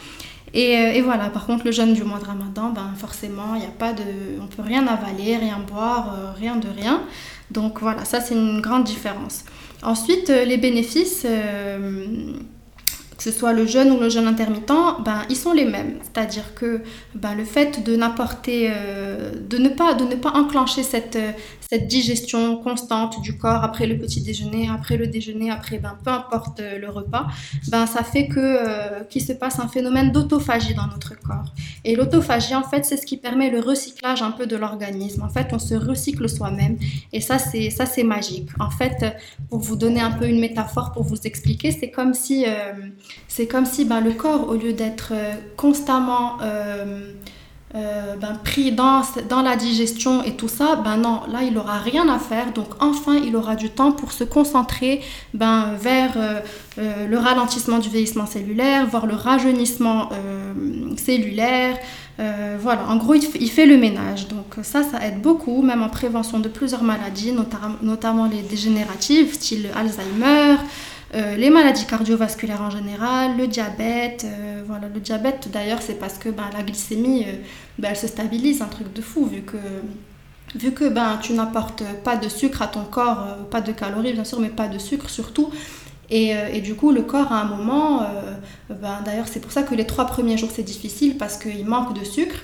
Et, 0.55 0.77
euh, 0.77 0.93
et, 0.93 1.01
voilà, 1.01 1.31
par 1.31 1.47
contre, 1.47 1.65
le 1.65 1.73
jeûne 1.73 1.95
du 1.95 2.05
mois 2.05 2.19
de 2.19 2.27
Ramadan, 2.27 2.71
ben 2.71 2.93
forcément, 2.97 3.55
il 3.55 3.65
a 3.65 3.69
pas 3.69 3.93
de, 3.93 4.03
on 4.41 4.47
peut 4.47 4.63
rien 4.63 4.87
avaler, 4.87 5.37
rien 5.37 5.59
boire, 5.59 6.15
euh, 6.15 6.33
rien 6.39 6.57
de 6.57 6.69
rien. 6.69 7.03
Donc 7.51 7.81
voilà, 7.81 8.05
ça 8.05 8.21
c'est 8.21 8.35
une 8.35 8.61
grande 8.61 8.85
différence. 8.85 9.45
Ensuite, 9.83 10.31
euh, 10.31 10.45
les 10.45 10.59
bénéfices, 10.59 11.27
que 13.23 13.31
ce 13.31 13.39
soit 13.39 13.53
le 13.53 13.67
jeûne 13.67 13.93
ou 13.93 14.01
le 14.01 14.09
jeûne 14.09 14.27
intermittent, 14.27 14.73
ben, 15.05 15.23
ils 15.31 15.37
sont 15.37 15.53
les 15.53 15.65
mêmes. 15.65 15.99
C'est-à-dire 16.03 16.55
que 16.55 16.83
ben, 17.15 17.37
le 17.37 17.45
fait 17.45 17.85
de 17.85 17.95
n'apporter, 17.95 18.69
euh, 18.75 19.31
de, 19.49 19.59
ne 19.59 19.69
pas, 19.69 19.95
de 19.95 20.05
ne 20.05 20.17
pas 20.17 20.31
enclencher 20.31 20.83
cette, 20.83 21.19
cette 21.61 21.87
digestion 21.87 22.57
constante 22.57 23.23
du 23.23 23.39
corps 23.39 23.63
après 23.63 23.87
le 23.87 23.97
petit 23.97 24.21
déjeuner, 24.23 24.69
après 24.69 24.97
le 24.97 25.07
déjeuner, 25.07 25.53
après 25.53 25.79
ben, 25.79 25.97
peu 26.05 26.11
importe 26.11 26.59
euh, 26.59 26.79
le 26.79 26.91
repas, 26.91 27.29
ben, 27.69 27.87
ça 27.87 28.03
fait 28.03 28.27
que 28.27 28.41
euh, 28.41 29.05
qu'il 29.05 29.23
se 29.23 29.33
passe 29.33 29.61
un 29.61 29.69
phénomène 29.69 30.11
d'autophagie 30.11 30.75
dans 30.75 30.89
notre 30.89 31.15
corps. 31.21 31.55
Et 31.85 31.95
l'autophagie, 31.95 32.57
en 32.57 32.65
fait, 32.65 32.85
c'est 32.85 32.97
ce 32.97 33.07
qui 33.07 33.19
permet 33.19 33.51
le 33.51 33.61
recyclage 33.61 34.21
un 34.23 34.33
peu 34.33 34.47
de 34.47 34.57
l'organisme. 34.57 35.23
En 35.23 35.29
fait, 35.29 35.47
on 35.53 35.61
se 35.61 35.75
recycle 35.75 36.29
soi-même 36.29 36.77
et 37.13 37.21
ça, 37.21 37.39
c'est 37.39 37.71
ça, 37.71 37.87
c'est 37.87 38.03
magique. 38.03 38.49
En 38.59 38.71
fait, 38.71 39.17
pour 39.49 39.61
vous 39.61 39.77
donner 39.77 40.01
un 40.01 40.11
peu 40.11 40.27
une 40.27 40.41
métaphore 40.41 40.91
pour 40.91 41.05
vous 41.05 41.21
expliquer, 41.25 41.71
c'est 41.71 41.91
comme 41.91 42.15
si 42.15 42.47
c'est 43.35 43.47
comme 43.47 43.65
si 43.65 43.87
ben, 43.87 44.03
le 44.03 44.13
corps, 44.13 44.47
au 44.51 44.57
lieu 44.57 44.75
d'être 44.75 45.13
euh, 45.13 45.33
constamment 45.57 46.37
euh, 46.43 47.13
euh, 47.75 48.15
ben, 48.17 48.39
pris 48.45 48.73
dans, 48.73 49.01
dans 49.31 49.41
la 49.41 49.57
digestion 49.57 50.23
et 50.23 50.37
tout 50.37 50.49
ça, 50.49 50.77
ben 50.77 50.99
non, 50.99 51.23
là, 51.33 51.39
il 51.43 51.55
n'aura 51.55 51.79
rien 51.79 52.07
à 52.11 52.19
faire. 52.19 52.53
Donc, 52.53 52.67
enfin, 52.81 53.17
il 53.17 53.35
aura 53.35 53.57
du 53.57 53.71
temps 53.71 53.93
pour 53.93 54.13
se 54.13 54.25
concentrer 54.25 55.01
ben, 55.33 55.71
vers 55.81 56.13
le 56.77 57.17
ralentissement 57.17 57.79
du 57.79 57.89
vieillissement 57.89 58.27
cellulaire, 58.27 58.87
voire 58.87 59.07
le 59.07 59.15
rajeunissement 59.15 60.11
cellulaire. 60.99 61.79
voilà, 62.19 62.87
en 62.91 62.97
gros, 62.97 63.15
il, 63.15 63.51
fait 63.51 63.65
le 63.65 63.79
ménage. 63.79 64.29
Donc, 64.29 64.57
ça, 64.63 64.83
ça 64.83 65.03
aide 65.07 65.23
beaucoup, 65.23 65.63
même 65.63 65.83
en 65.83 65.89
prévention 65.89 66.39
de 66.39 66.49
plusieurs 66.49 66.83
maladies, 66.83 67.33
notamment 67.81 68.27
les 68.27 68.43
dégénératives, 68.43 69.33
style 69.33 69.71
Alzheimer. 69.75 70.57
Euh, 71.15 71.37
les 71.37 71.51
maladies 71.51 71.85
cardiovasculaires 71.85 72.63
en 72.63 72.71
général, 72.71 73.37
le 73.37 73.47
diabète. 73.47 74.25
Euh, 74.25 74.63
voilà, 74.67 74.89
le 74.93 75.01
diabète 75.01 75.51
d'ailleurs, 75.53 75.83
c'est 75.83 75.99
parce 75.99 76.15
que 76.15 76.31
ben, 76.31 76.45
la 76.57 76.63
glycémie, 76.63 77.25
euh, 77.25 77.33
ben, 77.79 77.89
elle 77.91 77.97
se 77.97 78.07
stabilise, 78.07 78.63
un 78.63 78.67
truc 78.67 78.93
de 78.95 79.03
fou, 79.03 79.27
vu 79.27 79.43
que, 79.43 79.59
vu 80.55 80.73
que 80.73 80.89
ben, 80.89 81.19
tu 81.23 81.35
n'apportes 81.35 81.83
pas 82.03 82.17
de 82.17 82.29
sucre 82.29 82.63
à 82.63 82.67
ton 82.67 82.85
corps, 82.85 83.37
pas 83.51 83.61
de 83.61 83.73
calories 83.73 84.15
bien 84.15 84.25
sûr, 84.25 84.41
mais 84.41 84.49
pas 84.49 84.69
de 84.69 84.79
sucre 84.79 85.11
surtout. 85.11 85.51
Et, 86.15 86.61
du 86.61 86.75
coup, 86.75 86.93
le 86.93 87.01
corps 87.03 87.33
à 87.33 87.41
un 87.41 87.45
moment, 87.45 88.07
ben, 88.69 89.01
d'ailleurs, 89.03 89.29
c'est 89.29 89.41
pour 89.41 89.51
ça 89.51 89.63
que 89.63 89.75
les 89.75 89.87
trois 89.87 90.05
premiers 90.05 90.37
jours 90.37 90.51
c'est 90.53 90.63
difficile 90.63 91.17
parce 91.17 91.39
qu'il 91.39 91.65
manque 91.65 91.99
de 91.99 92.05
sucre. 92.05 92.37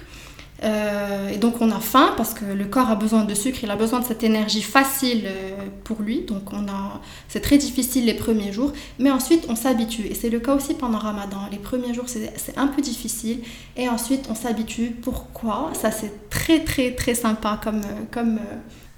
Euh, 0.65 1.29
et 1.29 1.37
donc 1.37 1.61
on 1.61 1.71
a 1.71 1.79
faim 1.79 2.12
parce 2.17 2.35
que 2.35 2.45
le 2.45 2.65
corps 2.65 2.91
a 2.91 2.97
besoin 2.97 3.25
de 3.25 3.35
sucre, 3.35 3.61
il 3.62 3.71
a 3.71 3.77
besoin 3.77 4.00
de 4.00 4.05
cette 4.05 4.25
énergie 4.25 4.62
facile 4.62 5.25
euh, 5.27 5.67
pour 5.85 6.03
lui. 6.03 6.23
Donc 6.23 6.53
on 6.53 6.67
a, 6.69 7.00
c'est 7.29 7.41
très 7.41 7.59
difficile 7.59 8.07
les 8.07 8.15
premiers 8.15 8.53
jours, 8.53 8.73
mais 8.99 9.11
ensuite 9.11 9.47
on 9.49 9.55
s'habitue. 9.55 10.07
Et 10.07 10.15
c'est 10.15 10.31
le 10.31 10.41
cas 10.41 10.55
aussi 10.55 10.75
pendant 10.75 10.99
Ramadan. 10.99 11.38
Les 11.53 11.59
premiers 11.59 11.95
jours 11.95 12.07
c'est, 12.09 12.33
un 12.57 12.67
peu 12.67 12.83
difficile 12.83 13.41
et 13.77 13.88
ensuite 13.88 14.27
on 14.31 14.35
s'habitue. 14.35 14.97
Pourquoi? 15.00 15.71
Ça 15.75 15.93
c'est 15.93 16.29
très 16.29 16.65
très 16.65 16.93
très 16.93 17.15
sympa 17.15 17.61
comme 17.62 17.83
comme 18.11 18.41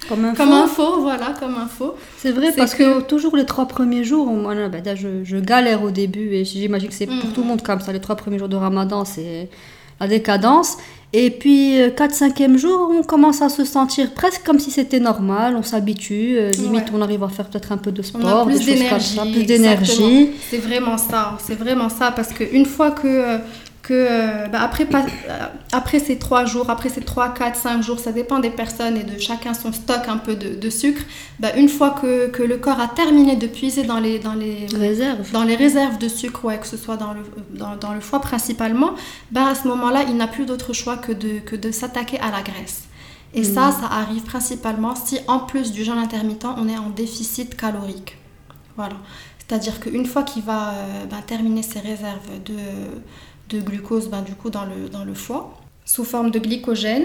comme 0.08 0.24
info. 0.24 0.42
Comme 0.42 0.52
info, 0.52 1.00
voilà, 1.02 1.34
comme 1.38 1.56
info. 1.56 1.94
C'est 2.16 2.32
vrai, 2.32 2.52
parce 2.56 2.74
que... 2.74 3.02
toujours 3.02 3.36
les 3.36 3.44
trois 3.44 3.68
premiers 3.68 4.02
jours, 4.02 4.28
moi, 4.28 4.54
ben, 4.54 4.96
je, 4.96 5.24
je, 5.24 5.36
galère 5.36 5.82
au 5.82 5.90
début, 5.90 6.32
et 6.32 6.46
j'imagine 6.46 6.88
que 6.88 6.94
c'est 6.94 7.06
pour 7.06 7.34
tout 7.34 7.42
le 7.42 7.46
monde 7.46 7.60
comme 7.60 7.80
ça. 7.80 7.92
Les 7.92 8.00
trois 8.00 8.16
premiers 8.16 8.38
jours 8.38 8.48
de 8.48 8.56
Ramadan, 8.56 9.04
c'est 9.04 9.50
la 10.00 10.08
décadence. 10.08 10.78
Et 11.12 11.30
puis, 11.30 11.76
4-5e 11.76 12.54
euh, 12.54 12.58
jour, 12.58 12.92
on 12.96 13.02
commence 13.02 13.42
à 13.42 13.48
se 13.48 13.64
sentir 13.64 14.14
presque 14.14 14.44
comme 14.44 14.60
si 14.60 14.70
c'était 14.70 15.00
normal, 15.00 15.56
on 15.56 15.62
s'habitue, 15.62 16.36
euh, 16.38 16.50
limite 16.52 16.84
on 16.94 17.02
arrive 17.02 17.24
à 17.24 17.28
faire 17.28 17.46
peut-être 17.46 17.72
un 17.72 17.78
peu 17.78 17.90
de 17.90 18.00
sport, 18.00 18.46
plus 18.46 18.60
ça, 18.60 19.22
plus 19.22 19.44
d'énergie. 19.44 20.30
C'est 20.48 20.58
vraiment 20.58 20.96
ça, 20.98 21.36
c'est 21.44 21.56
vraiment 21.56 21.88
ça, 21.88 22.12
parce 22.12 22.32
qu'une 22.32 22.64
fois 22.64 22.92
que 22.92 23.08
euh, 23.08 23.38
que 23.90 24.06
euh, 24.08 24.46
bah, 24.46 24.60
après, 24.62 24.86
euh, 24.94 25.46
après 25.72 25.98
ces 25.98 26.16
3 26.16 26.44
jours, 26.44 26.70
après 26.70 26.90
ces 26.90 27.00
3, 27.00 27.34
4, 27.34 27.56
5 27.56 27.82
jours, 27.82 27.98
ça 27.98 28.12
dépend 28.12 28.38
des 28.38 28.50
personnes 28.50 28.96
et 28.96 29.02
de 29.02 29.18
chacun 29.18 29.52
son 29.52 29.72
stock 29.72 30.02
un 30.06 30.16
peu 30.16 30.36
de, 30.36 30.70
sucre, 30.70 31.02
bah, 31.40 31.56
une 31.56 31.68
fois 31.68 31.90
que, 32.00 32.28
que, 32.28 32.44
le 32.44 32.58
corps 32.58 32.78
a 32.78 32.86
terminé 32.86 33.34
de 33.34 33.48
puiser 33.48 33.82
dans 33.82 33.98
les, 33.98 34.20
dans 34.20 34.34
les, 34.34 34.66
réserves. 34.72 35.32
Dans 35.32 35.42
les 35.42 35.56
réserves 35.56 35.98
de 35.98 36.06
sucre, 36.06 36.44
ouais, 36.44 36.58
que 36.58 36.68
ce 36.68 36.76
soit 36.76 36.96
dans 36.96 37.12
le, 37.14 37.22
dans, 37.58 37.74
dans 37.74 37.92
le 37.92 37.98
foie 37.98 38.20
principalement, 38.20 38.92
bah, 39.32 39.48
à 39.48 39.54
ce 39.56 39.66
moment-là, 39.66 40.04
il 40.06 40.16
n'a 40.16 40.28
plus 40.28 40.46
d'autre 40.46 40.72
choix 40.72 40.96
que 40.96 41.10
de, 41.10 41.40
que 41.40 41.56
de 41.56 41.72
s'attaquer 41.72 42.20
à 42.20 42.30
la 42.30 42.42
graisse. 42.42 42.84
Et 43.34 43.42
ça, 43.42 43.70
mmh. 43.70 43.72
ça 43.72 43.86
arrive 43.90 44.22
principalement 44.22 44.94
si 44.94 45.18
en 45.26 45.40
plus 45.40 45.72
du 45.72 45.82
jeûne 45.82 45.98
intermittent, 45.98 46.46
on 46.56 46.68
est 46.68 46.78
en 46.78 46.90
déficit 46.90 47.56
calorique. 47.56 48.18
Voilà. 48.76 48.94
C'est-à-dire 49.38 49.80
qu'une 49.80 50.06
fois 50.06 50.22
qu'il 50.22 50.44
va 50.44 50.74
euh, 50.74 51.06
terminer 51.26 51.64
ses 51.64 51.80
réserves 51.80 52.40
de 52.44 52.54
de 53.50 53.60
glucose 53.60 54.08
ben, 54.08 54.22
du 54.22 54.34
coup 54.34 54.50
dans 54.50 54.64
le, 54.64 55.14
foie 55.14 55.58
sous 55.84 56.04
forme 56.04 56.30
de 56.30 56.38
glycogène. 56.38 57.04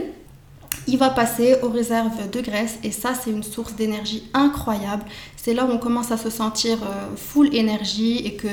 Il 0.88 0.97
va 0.97 1.10
passer 1.10 1.55
aux 1.63 1.69
réserves 1.69 2.29
de 2.29 2.41
graisse 2.41 2.77
et 2.84 2.91
ça 2.91 3.13
c'est 3.15 3.31
une 3.31 3.43
source 3.43 3.75
d'énergie 3.75 4.23
incroyable. 4.34 5.03
C'est 5.36 5.53
là 5.53 5.65
où 5.65 5.71
on 5.71 5.77
commence 5.77 6.12
à 6.12 6.17
se 6.17 6.29
sentir 6.29 6.77
euh, 6.84 7.15
full 7.15 7.55
énergie 7.55 8.17
et 8.25 8.36
que 8.36 8.47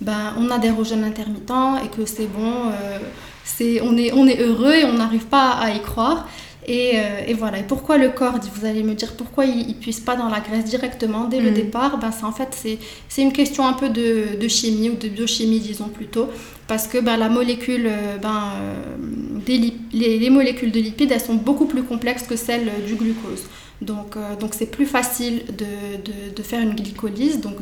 ben 0.00 0.34
on 0.38 0.50
a 0.50 0.58
des 0.58 0.70
rejeûnes 0.70 1.04
intermittents 1.04 1.76
et 1.78 1.88
que 1.88 2.06
c'est 2.06 2.26
bon, 2.26 2.70
euh, 2.70 2.98
c'est 3.44 3.80
on 3.82 3.96
est 3.96 4.12
on 4.12 4.26
est 4.26 4.40
heureux 4.40 4.74
et 4.74 4.84
on 4.84 4.94
n'arrive 4.94 5.26
pas 5.26 5.50
à 5.52 5.70
y 5.70 5.82
croire. 5.82 6.28
Euh, 6.68 7.20
et, 7.26 7.34
voilà. 7.34 7.58
Et 7.58 7.62
pourquoi 7.62 7.98
le 7.98 8.10
corps, 8.10 8.38
vous 8.54 8.66
allez 8.66 8.82
me 8.82 8.94
dire, 8.94 9.14
pourquoi 9.16 9.46
il 9.46 9.68
ne 9.68 9.72
puise 9.72 10.00
pas 10.00 10.16
dans 10.16 10.28
la 10.28 10.40
graisse 10.40 10.64
directement 10.64 11.24
dès 11.24 11.40
le 11.40 11.50
mm. 11.50 11.54
départ? 11.54 11.98
Ben, 11.98 12.10
En 12.22 12.32
fait, 12.32 12.78
c'est 13.08 13.22
une 13.22 13.32
question 13.32 13.66
un 13.66 13.72
peu 13.72 13.88
de, 13.88 14.38
de, 14.38 14.48
chimie 14.48 14.90
ou 14.90 14.96
de 14.96 15.08
biochimie, 15.08 15.60
disons 15.60 15.88
plutôt. 15.88 16.28
Parce 16.66 16.86
que 16.86 16.98
ben, 16.98 17.16
la 17.16 17.28
molécule, 17.28 17.86
euh, 17.86 18.18
ben, 18.18 18.52
euh, 18.60 19.74
les, 19.92 20.30
molécules 20.30 20.70
de 20.70 20.80
lipides, 20.80 21.10
elles 21.12 21.20
sont 21.20 21.34
beaucoup 21.34 21.66
plus 21.66 21.82
complexes 21.82 22.24
que 22.24 22.36
celles 22.36 22.70
du 22.86 22.94
glucose. 22.94 23.44
Donc, 23.80 24.16
donc 24.40 24.54
c'est 24.54 24.72
plus 24.72 24.86
facile 24.86 25.44
de, 25.56 25.96
de, 26.04 26.34
de, 26.34 26.42
faire 26.42 26.60
une 26.60 26.74
glycolyse, 26.74 27.40
donc 27.40 27.58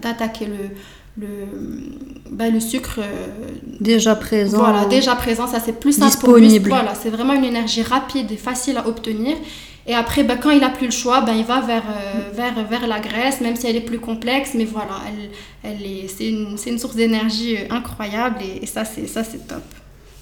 d'attaquer 0.00 0.46
le, 0.46 0.56
le, 1.20 2.30
bah, 2.30 2.48
le 2.48 2.60
sucre 2.60 2.98
euh, 2.98 3.26
déjà 3.80 4.14
présent. 4.14 4.58
voilà 4.58 4.84
déjà 4.86 5.14
présent 5.14 5.46
ça 5.46 5.60
c'est 5.60 5.78
plus 5.78 5.98
disponible. 5.98 6.68
Voilà 6.68 6.94
c'est 6.94 7.10
vraiment 7.10 7.34
une 7.34 7.44
énergie 7.44 7.82
rapide 7.82 8.30
et 8.32 8.36
facile 8.36 8.78
à 8.78 8.86
obtenir. 8.88 9.36
Et 9.86 9.94
après 9.94 10.24
bah, 10.24 10.36
quand 10.36 10.50
il 10.50 10.62
a 10.62 10.70
plus 10.70 10.86
le 10.86 10.92
choix 10.92 11.20
bah, 11.20 11.32
il 11.34 11.44
va 11.44 11.60
vers, 11.60 11.82
euh, 11.82 12.30
vers, 12.32 12.54
vers 12.68 12.86
la 12.86 13.00
graisse 13.00 13.40
même 13.40 13.56
si 13.56 13.66
elle 13.66 13.76
est 13.76 13.80
plus 13.92 13.98
complexe 13.98 14.52
mais 14.54 14.64
voilà 14.64 15.00
elle, 15.08 15.30
elle 15.70 15.86
est 15.86 16.08
c'est 16.08 16.28
une, 16.28 16.56
une, 16.66 16.78
source 16.78 16.94
d'énergie 16.94 17.56
euh, 17.56 17.74
incroyable 17.74 18.38
et, 18.42 18.66
ça 18.66 18.84
c'est 18.84 19.06
ça 19.06 19.24
c'est 19.24 19.46
top. 19.46 19.62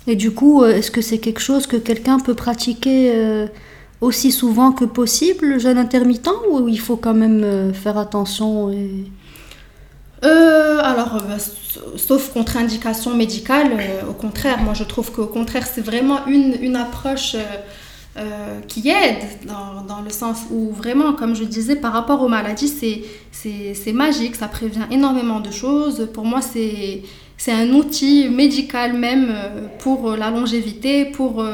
Et 0.06 0.16
du 0.16 0.30
coup 0.30 0.64
est-ce 0.64 0.90
que 0.90 1.02
c'est 1.02 1.18
quelque 1.18 1.40
chose 1.40 1.66
que 1.66 1.76
quelqu'un 1.76 2.18
peut 2.18 2.34
pratiquer 2.34 3.46
aussi 4.00 4.32
souvent 4.32 4.72
que 4.72 4.86
possible 4.86 5.46
le 5.46 5.58
jeûne 5.58 5.76
intermittent 5.76 6.30
ou 6.50 6.68
il 6.68 6.80
faut 6.80 6.96
quand 6.96 7.12
même 7.14 7.74
faire 7.74 7.98
attention 7.98 8.70
et 8.70 9.04
euh, 10.24 10.80
alors, 10.82 11.16
euh, 11.16 11.20
bah, 11.28 11.36
sauf 11.96 12.32
contre-indication 12.32 13.14
médicale, 13.14 13.72
euh, 13.78 14.10
au 14.10 14.14
contraire, 14.14 14.60
moi 14.62 14.74
je 14.74 14.84
trouve 14.84 15.12
qu'au 15.12 15.26
contraire 15.26 15.66
c'est 15.66 15.80
vraiment 15.80 16.26
une, 16.26 16.56
une 16.60 16.76
approche 16.76 17.36
qui 18.66 18.88
aide 18.88 19.46
dans, 19.46 19.84
dans, 19.86 20.02
le 20.02 20.10
sens 20.10 20.38
où 20.50 20.72
vraiment, 20.72 21.12
comme 21.12 21.36
je 21.36 21.44
disais, 21.44 21.76
par 21.76 21.92
rapport 21.92 22.20
aux 22.20 22.26
maladies, 22.26 22.66
c'est 23.30 23.92
magique, 23.92 24.34
ça 24.34 24.48
prévient 24.48 24.86
énormément 24.90 25.38
de 25.38 25.52
choses. 25.52 26.08
Pour 26.12 26.24
moi, 26.24 26.40
c'est 26.42 27.02
un 27.52 27.70
outil 27.70 28.28
médical 28.28 28.94
même 28.94 29.32
pour 29.78 30.16
la 30.16 30.30
longévité, 30.30 31.04
pour 31.04 31.44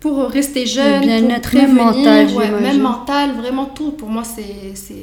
pour 0.00 0.30
rester 0.30 0.64
jeune, 0.64 1.02
bien-être 1.02 1.54
même 1.54 1.74
mental, 1.74 2.28
même 2.62 2.80
mental, 2.80 3.32
vraiment 3.32 3.66
tout. 3.66 3.90
Pour 3.90 4.08
moi, 4.08 4.22
c'est 4.24 4.94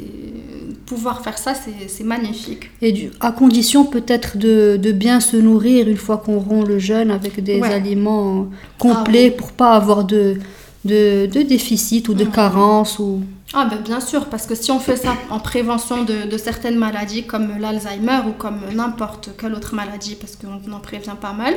pouvoir 0.91 1.21
faire 1.23 1.37
ça, 1.37 1.53
c'est 1.55 2.03
magnifique. 2.03 2.69
Et 2.81 2.91
du, 2.91 3.11
à 3.21 3.31
condition 3.31 3.85
peut-être 3.85 4.37
de, 4.37 4.75
de, 4.75 4.91
bien 4.91 5.21
se 5.21 5.37
nourrir 5.37 5.87
une 5.87 5.95
fois 5.95 6.17
qu'on 6.17 6.37
rompt 6.37 6.67
le 6.67 6.79
jeûne 6.79 7.11
avec 7.11 7.41
des 7.41 7.63
aliments 7.63 8.49
complets 8.77 9.31
ah 9.33 9.37
pour 9.39 9.53
pas 9.53 9.71
avoir 9.73 10.03
de, 10.03 10.35
de, 10.83 11.29
de, 11.31 11.41
déficit 11.43 12.09
ou 12.09 12.13
de 12.13 12.25
mm. 12.25 12.31
carence 12.31 12.99
ou. 12.99 13.21
Ah 13.53 13.67
ben 13.69 13.77
bien 13.81 14.01
sûr, 14.01 14.25
parce 14.25 14.45
que 14.45 14.53
si 14.53 14.69
on 14.69 14.79
fait 14.79 14.97
ça 14.97 15.15
en 15.29 15.39
prévention 15.39 16.03
de, 16.03 16.29
de 16.29 16.37
certaines 16.37 16.77
maladies 16.77 17.23
comme 17.23 17.57
l'Alzheimer 17.57 18.19
ou 18.27 18.33
comme 18.33 18.59
n'importe 18.75 19.29
quelle 19.39 19.53
autre 19.53 19.73
maladie, 19.73 20.15
parce 20.19 20.35
qu'on 20.35 20.73
en 20.73 20.79
prévient 20.81 21.15
pas 21.21 21.31
mal, 21.31 21.53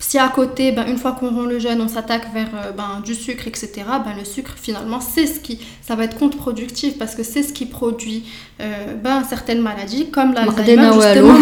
Si 0.00 0.16
à 0.16 0.28
côté, 0.28 0.70
ben, 0.70 0.86
une 0.86 0.96
fois 0.96 1.12
qu'on 1.12 1.30
rompt 1.30 1.48
le 1.48 1.58
jeûne, 1.58 1.80
on 1.80 1.88
s'attaque 1.88 2.32
vers 2.32 2.48
euh, 2.54 2.70
ben, 2.70 3.02
du 3.04 3.14
sucre, 3.16 3.48
etc., 3.48 3.70
ben, 4.04 4.14
le 4.16 4.24
sucre, 4.24 4.54
finalement, 4.56 5.00
c'est 5.00 5.26
ce 5.26 5.40
qui, 5.40 5.58
ça 5.82 5.96
va 5.96 6.04
être 6.04 6.16
contre-productif 6.16 6.98
parce 6.98 7.16
que 7.16 7.24
c'est 7.24 7.42
ce 7.42 7.52
qui 7.52 7.66
produit 7.66 8.24
euh, 8.60 8.94
ben, 8.94 9.24
certaines 9.24 9.60
maladies, 9.60 10.10
comme 10.10 10.34
l'Alzheimer, 10.34 10.90
justement, 10.94 11.34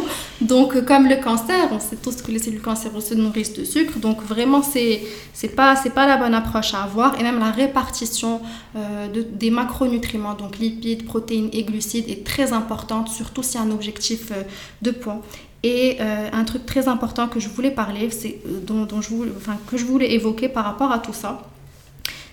Donc, 0.40 0.74
euh, 0.74 0.80
comme 0.80 1.06
le 1.06 1.16
cancer, 1.16 1.68
on 1.70 1.78
sait 1.78 1.96
tous 1.96 2.22
que 2.22 2.30
les 2.30 2.38
cellules 2.38 2.62
cancéreuses 2.62 3.08
se 3.08 3.14
nourrissent 3.14 3.52
de 3.52 3.64
sucre. 3.64 3.98
Donc, 3.98 4.22
vraiment, 4.22 4.62
c'est 4.62 5.02
n'est 5.42 5.48
pas, 5.50 5.74
pas 5.94 6.06
la 6.06 6.16
bonne 6.16 6.32
approche 6.32 6.72
à 6.72 6.84
avoir. 6.84 7.20
Et 7.20 7.22
même 7.22 7.40
la 7.40 7.50
répartition 7.50 8.40
de, 8.74 9.20
des 9.20 9.50
macronutriments, 9.50 10.32
donc 10.32 10.58
lipides, 10.58 11.04
protéines 11.04 11.50
et 11.52 11.62
glucides, 11.64 12.08
est 12.08 12.24
très 12.24 12.54
importante, 12.54 13.10
surtout 13.10 13.42
si 13.42 13.58
y 13.58 13.60
a 13.60 13.64
un 13.64 13.70
objectif 13.70 14.32
de 14.80 14.90
poids. 14.90 15.20
Et 15.62 15.98
euh, 16.00 16.28
un 16.32 16.44
truc 16.44 16.64
très 16.64 16.88
important 16.88 17.28
que 17.28 17.38
je 17.38 17.48
voulais 17.48 17.70
parler, 17.70 18.10
c'est 18.10 18.38
euh, 18.46 18.60
dont, 18.60 19.00
je 19.00 19.10
voulais, 19.10 19.32
enfin, 19.36 19.58
que 19.66 19.76
je 19.76 19.84
voulais 19.84 20.12
évoquer 20.12 20.48
par 20.48 20.64
rapport 20.64 20.90
à 20.90 20.98
tout 20.98 21.12
ça, 21.12 21.42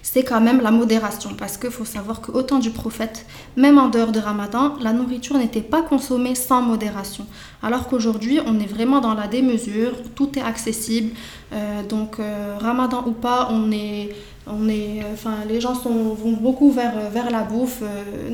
c'est 0.01 0.23
quand 0.23 0.39
même 0.39 0.61
la 0.61 0.71
modération. 0.71 1.31
Parce 1.37 1.57
qu'il 1.57 1.69
faut 1.69 1.83
savoir 1.83 2.21
qu'au 2.21 2.41
temps 2.41 2.59
du 2.59 2.69
prophète, 2.69 3.25
même 3.57 3.77
en 3.77 3.89
dehors 3.89 4.13
de 4.13 4.19
Ramadan, 4.19 4.75
la 4.79 4.93
nourriture 4.93 5.37
n'était 5.37 5.61
pas 5.61 5.81
consommée 5.81 6.35
sans 6.35 6.61
modération. 6.61 7.27
Alors 7.61 7.89
qu'aujourd'hui, 7.89 8.39
on 8.45 8.59
est 8.59 8.65
vraiment 8.65 9.01
dans 9.01 9.13
la 9.13 9.27
démesure, 9.27 9.91
tout 10.15 10.39
est 10.39 10.41
accessible. 10.41 11.13
Euh, 11.51 11.83
donc, 11.83 12.21
Ramadan 12.59 13.03
ou 13.05 13.11
pas, 13.11 13.49
on 13.51 13.71
est 13.71 14.15
on 14.49 14.69
est, 14.69 15.01
euh, 15.01 15.13
enfin, 15.13 15.35
les 15.47 15.59
gens 15.61 15.75
sont, 15.75 16.13
vont 16.13 16.33
beaucoup 16.33 16.71
vers, 16.71 16.93
euh, 16.97 17.09
vers 17.09 17.29
la 17.29 17.43
bouffe. 17.43 17.81
Euh, 17.81 18.29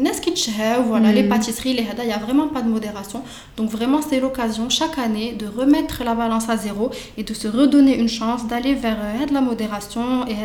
voilà, 0.85 1.11
les 1.11 1.23
mm. 1.23 1.29
pâtisseries, 1.29 1.73
les 1.73 1.87
hada, 1.89 2.03
il 2.03 2.07
n'y 2.07 2.13
a 2.13 2.17
vraiment 2.17 2.47
pas 2.47 2.61
de 2.61 2.69
modération. 2.69 3.23
Donc 3.57 3.69
vraiment, 3.69 4.01
c'est 4.01 4.19
l'occasion 4.19 4.69
chaque 4.69 4.97
année 4.97 5.33
de 5.33 5.45
remettre 5.45 6.03
la 6.03 6.13
balance 6.15 6.49
à 6.49 6.57
zéro 6.57 6.91
et 7.17 7.23
de 7.23 7.33
se 7.33 7.47
redonner 7.47 7.97
une 7.97 8.09
chance 8.09 8.47
d'aller 8.47 8.73
vers 8.73 8.97
de 9.27 9.33
la 9.33 9.41
modération 9.41 10.25
et 10.27 10.35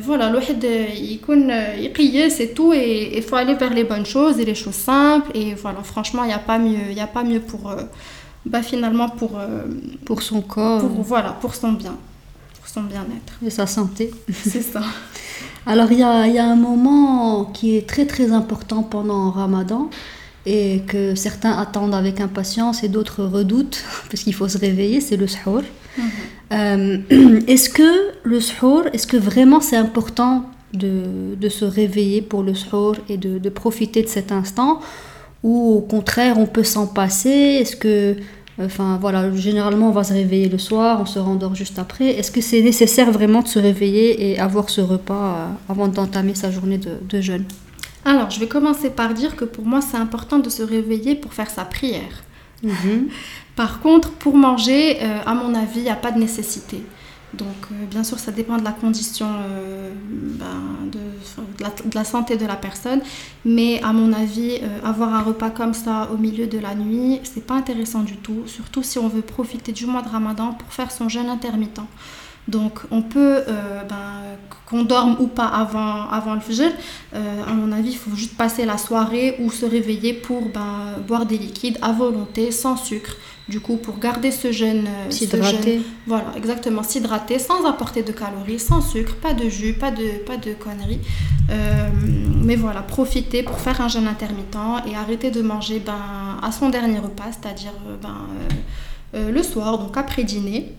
voilà, 0.00 0.30
le 0.30 0.40
il 1.00 2.30
c'est 2.30 2.54
tout 2.54 2.72
et 2.72 3.16
il 3.16 3.22
faut 3.22 3.36
aller 3.36 3.54
vers 3.54 3.72
les 3.72 3.84
bonnes 3.84 4.06
choses 4.06 4.38
et 4.38 4.44
les 4.44 4.54
choses 4.54 4.74
simples. 4.74 5.30
Et 5.34 5.54
voilà, 5.54 5.82
franchement, 5.82 6.24
il 6.24 6.28
n'y 6.28 6.32
a 6.32 6.38
pas 6.38 6.58
mieux, 6.58 6.90
il 6.90 7.00
a 7.00 7.06
pas 7.06 7.24
mieux 7.24 7.40
pour, 7.40 7.74
bah, 8.44 8.62
finalement, 8.62 9.08
pour, 9.08 9.38
pour 10.04 10.22
son 10.22 10.42
corps. 10.42 10.82
voilà, 11.02 11.30
pour 11.40 11.54
son 11.54 11.72
bien 11.72 11.96
son 12.72 12.82
bien-être. 12.82 13.32
Et 13.44 13.50
sa 13.50 13.66
santé. 13.66 14.10
C'est 14.32 14.62
ça. 14.62 14.82
Alors 15.66 15.90
il 15.90 15.98
y 15.98 16.02
a, 16.02 16.26
y 16.26 16.38
a, 16.38 16.46
un 16.46 16.56
moment 16.56 17.46
qui 17.46 17.76
est 17.76 17.88
très 17.88 18.06
très 18.06 18.32
important 18.32 18.82
pendant 18.82 19.30
Ramadan 19.30 19.90
et 20.46 20.82
que 20.86 21.14
certains 21.14 21.52
attendent 21.52 21.94
avec 21.94 22.20
impatience 22.20 22.82
et 22.82 22.88
d'autres 22.88 23.24
redoutent 23.24 23.82
parce 24.10 24.22
qu'il 24.22 24.34
faut 24.34 24.48
se 24.48 24.58
réveiller, 24.58 25.00
c'est 25.00 25.16
le 25.16 25.26
suhour. 25.26 25.62
Mhm. 25.96 26.04
Euh, 26.52 27.40
est-ce 27.46 27.68
que 27.70 28.12
le 28.22 28.40
suhour, 28.40 28.84
est-ce 28.92 29.06
que 29.06 29.16
vraiment 29.16 29.60
c'est 29.60 29.76
important 29.76 30.44
de, 30.74 31.34
de, 31.40 31.48
se 31.48 31.64
réveiller 31.64 32.20
pour 32.20 32.42
le 32.42 32.54
suhour 32.54 32.96
et 33.08 33.16
de, 33.16 33.38
de 33.38 33.48
profiter 33.48 34.02
de 34.02 34.08
cet 34.08 34.32
instant? 34.32 34.80
Ou 35.42 35.76
au 35.76 35.80
contraire 35.80 36.38
on 36.38 36.46
peut 36.46 36.64
s'en 36.64 36.86
passer? 36.86 37.58
Est-ce 37.60 37.76
que 37.76 38.16
Enfin 38.60 38.98
voilà, 39.00 39.32
généralement 39.34 39.88
on 39.88 39.92
va 39.92 40.02
se 40.02 40.12
réveiller 40.12 40.48
le 40.48 40.58
soir, 40.58 41.00
on 41.00 41.06
se 41.06 41.18
rendort 41.18 41.54
juste 41.54 41.78
après. 41.78 42.06
Est-ce 42.06 42.32
que 42.32 42.40
c'est 42.40 42.60
nécessaire 42.60 43.10
vraiment 43.12 43.42
de 43.42 43.48
se 43.48 43.58
réveiller 43.58 44.30
et 44.30 44.40
avoir 44.40 44.68
ce 44.68 44.80
repas 44.80 45.36
euh, 45.36 45.46
avant 45.72 45.86
d'entamer 45.86 46.34
sa 46.34 46.50
journée 46.50 46.78
de, 46.78 47.20
jeûne? 47.20 47.44
Alors 48.04 48.30
je 48.30 48.40
vais 48.40 48.48
commencer 48.48 48.90
par 48.90 49.14
dire 49.14 49.36
que 49.36 49.44
pour 49.44 49.64
moi 49.64 49.80
c'est 49.80 49.96
important 49.96 50.40
de 50.40 50.50
se 50.50 50.62
réveiller 50.62 51.14
pour 51.14 51.34
faire 51.34 51.50
sa 51.50 51.64
prière. 51.64 52.24
Mhm. 52.64 53.08
Par 53.54 53.80
contre, 53.80 54.10
pour 54.10 54.36
manger, 54.36 54.98
euh, 55.02 55.18
à 55.24 55.34
mon 55.34 55.54
avis, 55.54 55.80
il 55.80 55.82
n'y 55.82 55.90
a 55.90 55.96
pas 55.96 56.10
de 56.10 56.18
nécessité. 56.18 56.82
Donc, 57.34 57.48
euh, 57.72 57.84
bien 57.90 58.04
sûr, 58.04 58.18
ça 58.18 58.32
dépend 58.32 58.56
de 58.56 58.64
la 58.64 58.72
condition 58.72 59.26
euh, 59.28 59.92
ben, 60.06 60.90
de, 60.90 61.94
la, 61.94 62.04
santé 62.04 62.36
de 62.36 62.46
la 62.46 62.56
personne. 62.56 63.00
Mais 63.44 63.82
à 63.82 63.92
mon 63.92 64.12
avis, 64.12 64.58
euh, 64.62 64.88
avoir 64.88 65.14
un 65.14 65.22
repas 65.22 65.50
comme 65.50 65.74
ça 65.74 66.08
au 66.12 66.16
milieu 66.16 66.46
de 66.46 66.58
la 66.58 66.74
nuit, 66.74 67.20
c'est 67.24 67.46
pas 67.46 67.54
intéressant 67.54 68.02
du 68.02 68.16
tout. 68.16 68.44
Surtout 68.46 68.82
si 68.82 68.98
on 68.98 69.08
veut 69.08 69.22
profiter 69.22 69.72
du 69.72 69.86
mois 69.86 70.02
de 70.02 70.08
Ramadan 70.08 70.54
pour 70.54 70.72
faire 70.72 70.90
son 70.90 71.08
jeûne 71.08 71.28
intermittent. 71.28 71.80
Donc, 72.46 72.80
on 72.90 73.02
peut, 73.02 73.42
ben, 73.90 74.22
qu'on 74.64 74.82
dorme 74.82 75.16
ou 75.20 75.26
pas 75.26 75.44
avant, 75.44 76.08
avant 76.08 76.32
le 76.32 76.40
fajr, 76.40 76.72
à 77.12 77.52
mon 77.52 77.72
avis, 77.72 77.90
il 77.90 77.96
faut 77.98 78.16
juste 78.16 78.38
passer 78.38 78.64
la 78.64 78.78
soirée 78.78 79.36
ou 79.40 79.50
se 79.50 79.66
réveiller 79.66 80.14
pour 80.14 80.48
ben, 80.48 80.94
boire 81.06 81.26
des 81.26 81.36
liquides 81.36 81.76
à 81.82 81.92
volonté, 81.92 82.50
sans 82.50 82.78
sucre 82.78 83.16
du 83.48 83.60
coup, 83.60 83.76
pour 83.76 83.98
garder 83.98 84.30
ce 84.30 84.52
jeûne, 84.52 84.86
euh, 84.86 85.10
s'hydrater. 85.10 85.80
Voilà, 86.06 86.32
exactement, 86.36 86.82
s'hydrater 86.82 87.38
sans 87.38 87.64
apporter 87.64 88.02
de 88.02 88.12
calories, 88.12 88.58
sans 88.58 88.82
sucre, 88.82 89.16
pas 89.16 89.32
de 89.32 89.48
jus, 89.48 89.72
pas 89.72 89.90
de, 89.90 90.22
pas 90.26 90.36
de 90.36 90.52
conneries. 90.52 91.00
Euh, 91.50 91.88
mais 92.44 92.56
voilà, 92.56 92.82
profiter 92.82 93.42
pour 93.42 93.58
faire 93.58 93.80
un 93.80 93.88
jeûne 93.88 94.06
intermittent 94.06 94.56
et 94.86 94.94
arrêter 94.94 95.30
de 95.30 95.40
manger 95.40 95.78
ben, 95.78 96.38
à 96.42 96.52
son 96.52 96.68
dernier 96.68 96.98
repas, 96.98 97.30
c'est-à-dire 97.30 97.72
euh, 97.88 97.96
ben, 98.02 99.30
le 99.32 99.42
soir, 99.42 99.78
donc 99.78 99.96
après 99.96 100.24
dîner, 100.24 100.74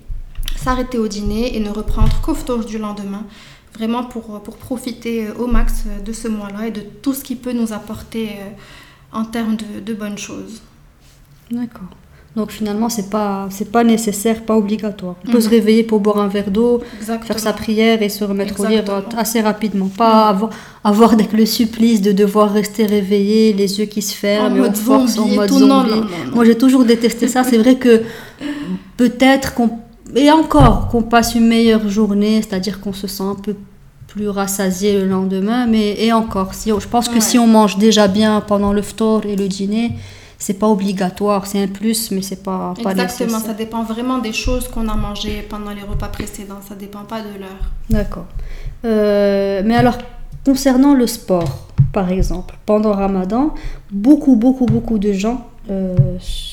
s'arrêter 0.55 0.99
au 0.99 1.07
dîner 1.07 1.57
et 1.57 1.59
ne 1.59 1.71
reprendre 1.71 2.21
qu'au 2.21 2.63
du 2.63 2.77
lendemain. 2.77 3.25
Vraiment 3.73 4.03
pour, 4.03 4.41
pour 4.43 4.57
profiter 4.57 5.29
au 5.31 5.47
max 5.47 5.85
de 6.05 6.13
ce 6.13 6.27
mois-là 6.27 6.67
et 6.67 6.71
de 6.71 6.81
tout 6.81 7.13
ce 7.13 7.23
qui 7.23 7.35
peut 7.35 7.53
nous 7.53 7.71
apporter 7.73 8.29
en 9.11 9.25
termes 9.25 9.55
de, 9.55 9.79
de 9.79 9.93
bonnes 9.93 10.17
choses. 10.17 10.61
D'accord. 11.49 11.89
Donc 12.35 12.51
finalement, 12.51 12.89
c'est 12.89 13.09
pas 13.09 13.47
c'est 13.49 13.71
pas 13.71 13.83
nécessaire, 13.83 14.41
pas 14.43 14.55
obligatoire. 14.55 15.15
On 15.27 15.31
peut 15.31 15.41
se 15.41 15.47
mhm. 15.47 15.53
réveiller 15.55 15.83
pour 15.83 15.99
boire 15.99 16.19
un 16.19 16.27
verre 16.27 16.51
d'eau, 16.51 16.81
faire 17.01 17.39
sa 17.39 17.53
prière 17.53 18.01
et 18.01 18.09
se 18.09 18.23
remettre 18.23 18.59
au 18.59 18.65
lit 18.65 18.79
assez 19.17 19.41
rapidement. 19.41 19.87
Pas 19.87 20.25
mhm. 20.25 20.35
avoir, 20.35 20.49
avoir 20.83 21.15
le 21.33 21.45
supplice 21.45 22.01
de 22.01 22.11
devoir 22.11 22.51
rester 22.51 22.85
réveillé, 22.85 23.53
les 23.53 23.79
yeux 23.79 23.85
qui 23.85 24.01
se 24.01 24.13
ferment, 24.13 24.55
en 24.55 24.59
mode 24.59 24.77
force, 24.77 25.17
en 25.17 25.27
mode 25.27 25.49
zombie. 25.49 26.01
Moi, 26.33 26.45
j'ai 26.45 26.57
toujours 26.57 26.85
détesté 26.85 27.27
ça. 27.27 27.43
C'est 27.43 27.57
vrai 27.57 27.75
que 27.75 28.03
peut-être 28.97 29.55
qu'on 29.55 29.71
et 30.15 30.31
encore 30.31 30.87
qu'on 30.89 31.03
passe 31.03 31.35
une 31.35 31.47
meilleure 31.47 31.87
journée, 31.89 32.41
c'est-à-dire 32.41 32.79
qu'on 32.79 32.93
se 32.93 33.07
sent 33.07 33.23
un 33.23 33.35
peu 33.35 33.55
plus 34.07 34.29
rassasié 34.29 34.99
le 34.99 35.05
lendemain, 35.05 35.67
mais 35.67 35.95
et 36.03 36.11
encore, 36.13 36.53
si 36.55 36.69
je 36.69 36.87
pense 36.87 37.09
que 37.09 37.19
si 37.19 37.37
on 37.37 37.45
mange 37.45 37.77
déjà 37.77 38.07
bien 38.07 38.41
pendant 38.41 38.73
le 38.73 38.81
ftor 38.81 39.25
et 39.25 39.35
le 39.35 39.47
dîner, 39.47 39.91
c'est 40.39 40.53
pas 40.53 40.67
obligatoire, 40.67 41.45
c'est 41.45 41.61
un 41.61 41.67
plus, 41.67 42.11
mais 42.11 42.21
c'est 42.21 42.41
pas, 42.41 42.73
pas 42.81 42.91
Exactement, 42.91 43.39
ça 43.39 43.53
dépend 43.53 43.83
vraiment 43.83 44.19
des 44.19 44.31
choses 44.31 44.69
qu'on 44.69 44.87
a 44.87 44.95
mangées 44.95 45.45
pendant 45.49 45.71
les 45.71 45.81
repas 45.81 46.07
précédents, 46.07 46.61
ça 46.67 46.75
dépend 46.75 47.03
pas 47.03 47.19
de 47.19 47.37
l'heure. 47.37 47.63
D'accord. 47.89 48.25
Euh, 48.85 49.61
mais 49.65 49.75
alors, 49.75 49.97
concernant 50.45 50.93
le 50.93 51.07
sport, 51.07 51.67
par 51.91 52.09
exemple, 52.09 52.57
pendant 52.65 52.93
Ramadan, 52.93 53.53
beaucoup, 53.91 54.37
beaucoup, 54.37 54.65
beaucoup 54.65 54.97
de 54.97 55.11
gens 55.11 55.45
euh, 55.69 55.95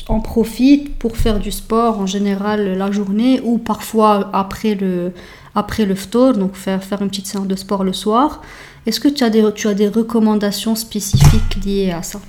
en 0.09 0.19
profitent 0.19 0.99
pour 0.99 1.17
faire 1.17 1.39
du 1.39 1.53
sport 1.53 2.01
en 2.01 2.07
général 2.07 2.77
la 2.77 2.91
journée 2.91 3.41
ou 3.45 3.59
parfois 3.59 4.31
après 4.33 4.75
le, 4.75 5.13
après 5.55 5.85
le 5.87 5.95
ftour, 5.95 6.33
donc 6.33 6.57
faire, 6.57 6.83
faire 6.83 7.03
une 7.03 7.09
petite 7.09 7.29
séance 7.29 7.47
de 7.47 7.55
sport 7.55 7.85
le 7.85 7.93
soir. 7.93 8.43
Est-ce 8.85 8.99
que 8.99 9.09
tu 9.09 9.23
as, 9.23 9.31
des, 9.31 9.45
tu 9.55 9.69
as 9.69 9.75
des 9.75 9.89
recommandations 9.89 10.75
spécifiques 10.75 11.65
liées 11.65 11.93
à 11.93 12.03
ça? 12.03 12.21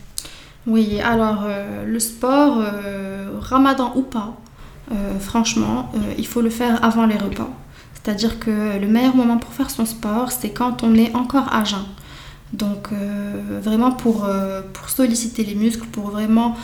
Oui, 0.68 1.00
alors 1.00 1.46
euh, 1.46 1.86
le 1.86 2.00
sport, 2.00 2.58
euh, 2.60 3.30
ramadan 3.40 3.94
ou 3.96 4.02
pas, 4.02 4.36
euh, 4.92 5.18
franchement, 5.18 5.90
il 6.18 6.28
faut 6.28 6.42
le 6.42 6.50
faire 6.50 6.84
avant 6.84 7.06
les 7.06 7.16
repas. 7.16 7.50
C'est-à-dire 7.94 8.38
que 8.38 8.78
le 8.78 8.88
meilleur 8.88 9.16
moment 9.16 9.38
pour 9.38 9.54
faire 9.54 9.70
son 9.70 9.86
sport, 9.86 10.32
c'est 10.32 10.50
quand 10.50 10.84
on 10.84 10.94
est 10.96 11.16
encore 11.16 11.54
à 11.54 11.64
jeun. 11.64 11.86
Donc 12.54 12.90
vraiment 13.62 13.92
pour, 13.92 14.26
solliciter 14.88 15.44
les 15.44 15.56
muscles, 15.56 15.86
pour 15.88 16.12
vraiment, 16.12 16.56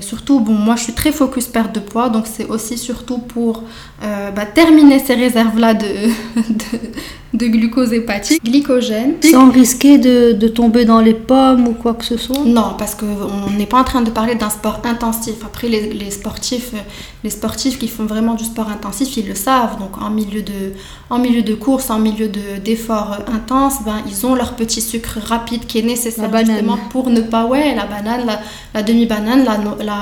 surtout, 0.00 0.40
bon 0.40 0.52
moi 0.52 0.76
je 0.76 0.82
suis 0.82 0.92
très 0.92 1.12
focus 1.12 1.46
perte 1.46 1.74
de 1.74 1.80
poids, 1.80 2.10
donc 2.10 2.26
c'est 2.26 2.46
aussi 2.46 2.76
surtout 2.76 3.16
pour 3.16 3.64
bah, 4.02 4.44
terminer 4.44 4.98
ces 4.98 5.14
réserves-là 5.14 5.72
de 5.72 5.86
glucose 7.36 7.92
hépatique, 7.92 8.44
glycogène. 8.44 9.14
Sans 9.22 9.50
risquer 9.50 9.98
de, 9.98 10.32
de, 10.32 10.48
tomber 10.48 10.84
dans 10.84 11.00
les 11.00 11.14
pommes 11.14 11.68
ou 11.68 11.72
quoi 11.72 11.94
que 11.94 12.04
ce 12.04 12.16
soit 12.16 12.44
Non, 12.44 12.74
parce 12.78 12.94
qu'on 12.94 13.50
n'est 13.56 13.66
pas 13.66 13.78
en 13.78 13.84
train 13.84 14.02
de 14.02 14.10
parler 14.10 14.34
d'un 14.34 14.50
sport 14.50 14.80
intensif. 14.84 15.34
Après, 15.44 15.68
les, 15.68 15.92
les, 15.92 16.10
sportifs, 16.10 16.72
les 17.22 17.30
sportifs 17.30 17.78
qui 17.78 17.88
font 17.88 18.04
vraiment 18.04 18.34
du 18.34 18.44
sport 18.44 18.68
intensif, 18.68 19.16
ils 19.16 19.26
le 19.26 19.34
savent. 19.34 19.78
Donc, 19.78 20.00
en 20.00 20.10
milieu 20.10 20.42
de, 20.42 20.72
en 21.10 21.18
milieu 21.18 21.42
de 21.42 21.54
course, 21.54 21.90
en 21.90 21.98
milieu 21.98 22.28
d'efforts 22.28 23.18
intenses, 23.32 23.82
ben, 23.84 24.02
ils 24.08 24.26
ont 24.26 24.34
leur 24.34 24.54
petit 24.54 24.80
sucre 24.80 25.18
rapide 25.24 25.66
qui 25.66 25.78
est 25.78 25.82
nécessaire 25.82 26.30
justement 26.36 26.78
pour 26.90 27.10
ne 27.10 27.20
pas, 27.20 27.46
ouais, 27.46 27.74
la 27.74 27.86
banane, 27.86 28.38
la, 28.74 28.82
demi-banane, 28.82 29.44
la, 29.44 29.58
la, 29.84 29.94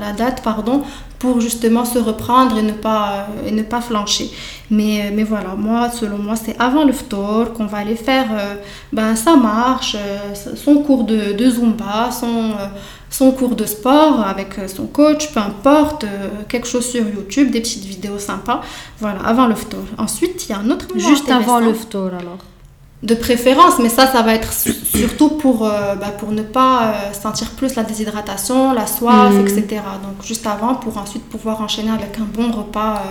la, 0.00 0.12
date, 0.12 0.42
pardon, 0.42 0.82
pour 1.18 1.40
justement 1.40 1.84
se 1.84 1.98
reprendre 1.98 2.58
et 2.58 2.62
ne 2.62 2.72
pas, 2.72 3.26
et 3.46 3.50
ne 3.50 3.62
pas 3.62 3.80
flancher. 3.80 4.30
Mais, 4.70 5.10
mais 5.12 5.24
voilà, 5.24 5.54
moi, 5.56 5.90
selon 5.90 6.18
moi, 6.18 6.36
c'est 6.36 6.56
avant 6.58 6.84
le 6.84 6.92
ftor 6.92 7.52
qu'on 7.52 7.66
va 7.66 7.78
aller 7.78 7.96
faire 7.96 8.26
ben, 8.92 9.16
sa 9.16 9.34
marche, 9.36 9.96
son 10.54 10.76
cours 10.82 11.04
de, 11.04 11.32
de 11.32 11.50
Zumba, 11.50 12.10
son 12.10 12.52
son 13.10 13.32
cours 13.32 13.56
de 13.56 13.64
sport 13.64 14.20
avec 14.20 14.58
euh, 14.58 14.68
son 14.68 14.86
coach, 14.86 15.32
peu 15.32 15.40
importe, 15.40 16.04
euh, 16.04 16.28
quelque 16.48 16.66
chose 16.66 16.86
sur 16.86 17.06
YouTube, 17.06 17.50
des 17.50 17.60
petites 17.60 17.84
vidéos 17.84 18.18
sympas. 18.18 18.60
Voilà, 19.00 19.20
avant 19.24 19.46
le 19.46 19.54
ftour. 19.54 19.84
Ensuite, 19.96 20.46
il 20.46 20.50
y 20.50 20.54
a 20.54 20.58
un 20.58 20.70
autre 20.70 20.88
moment 20.94 21.08
Juste 21.08 21.30
avant 21.30 21.60
le 21.60 21.72
ftour 21.72 22.08
alors 22.08 22.38
de 23.02 23.14
préférence, 23.14 23.78
mais 23.78 23.88
ça, 23.88 24.06
ça 24.06 24.22
va 24.22 24.34
être 24.34 24.52
surtout 24.94 25.30
pour, 25.30 25.66
euh, 25.66 25.94
bah, 25.94 26.10
pour 26.10 26.32
ne 26.32 26.42
pas 26.42 26.94
sentir 27.12 27.50
plus 27.50 27.74
la 27.74 27.84
déshydratation, 27.84 28.72
la 28.72 28.86
soif, 28.86 29.32
hmm. 29.32 29.40
etc. 29.40 29.64
Donc 30.02 30.24
juste 30.24 30.46
avant, 30.46 30.74
pour 30.74 30.98
ensuite 30.98 31.24
pouvoir 31.24 31.60
enchaîner 31.60 31.90
avec 31.90 32.18
un 32.18 32.24
bon 32.24 32.50
repas 32.50 33.02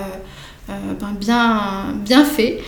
ben, 0.67 1.13
bien, 1.17 1.93
bien 2.03 2.25
fait. 2.25 2.61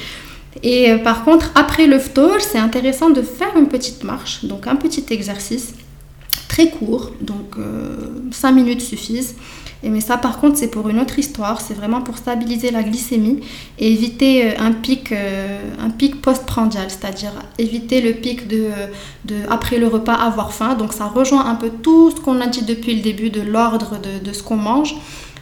Et 0.64 0.96
par 1.04 1.26
contre, 1.26 1.52
après 1.56 1.86
le 1.86 2.00
ftour, 2.00 2.38
c'est 2.40 2.58
intéressant 2.58 3.10
de 3.10 3.22
faire 3.22 3.56
une 3.58 3.68
petite 3.68 4.04
marche, 4.04 4.46
donc 4.46 4.68
un 4.68 4.78
petit 4.78 5.06
exercice 5.10 5.74
très 6.50 6.70
court, 6.72 7.12
donc 7.22 7.56
5 8.32 8.50
euh, 8.50 8.52
minutes 8.52 8.82
suffisent. 8.82 9.36
Et 9.84 9.90
mais 9.90 10.02
ça 10.02 10.18
par 10.18 10.40
contre 10.40 10.58
c'est 10.58 10.70
pour 10.70 10.90
une 10.90 11.00
autre 11.00 11.18
histoire, 11.20 11.62
c'est 11.62 11.74
vraiment 11.74 12.02
pour 12.02 12.18
stabiliser 12.18 12.72
la 12.72 12.84
glycémie 12.84 13.40
et 13.78 13.92
éviter 13.92 14.46
euh, 14.46 14.54
un 14.60 14.72
pic, 14.74 15.12
euh, 15.12 15.60
un 15.80 15.90
pic 15.90 16.22
post-prandial, 16.22 16.90
c'est-à-dire 16.90 17.32
éviter 17.58 18.02
le 18.02 18.14
pic 18.14 18.48
de, 18.48 18.68
de, 19.26 19.36
après 19.50 19.78
le 19.78 19.88
repas 19.88 20.14
avoir 20.14 20.54
faim. 20.54 20.76
Donc 20.76 20.94
ça 20.94 21.06
rejoint 21.06 21.46
un 21.46 21.56
peu 21.56 21.70
tout 21.70 22.12
ce 22.12 22.20
qu'on 22.20 22.42
a 22.42 22.48
dit 22.48 22.64
depuis 22.64 22.96
le 22.96 23.02
début 23.02 23.30
de 23.30 23.42
l'ordre 23.42 24.00
de, 24.02 24.24
de, 24.24 24.34
ce 24.34 24.44
qu'on 24.44 24.58
mange. 24.58 24.96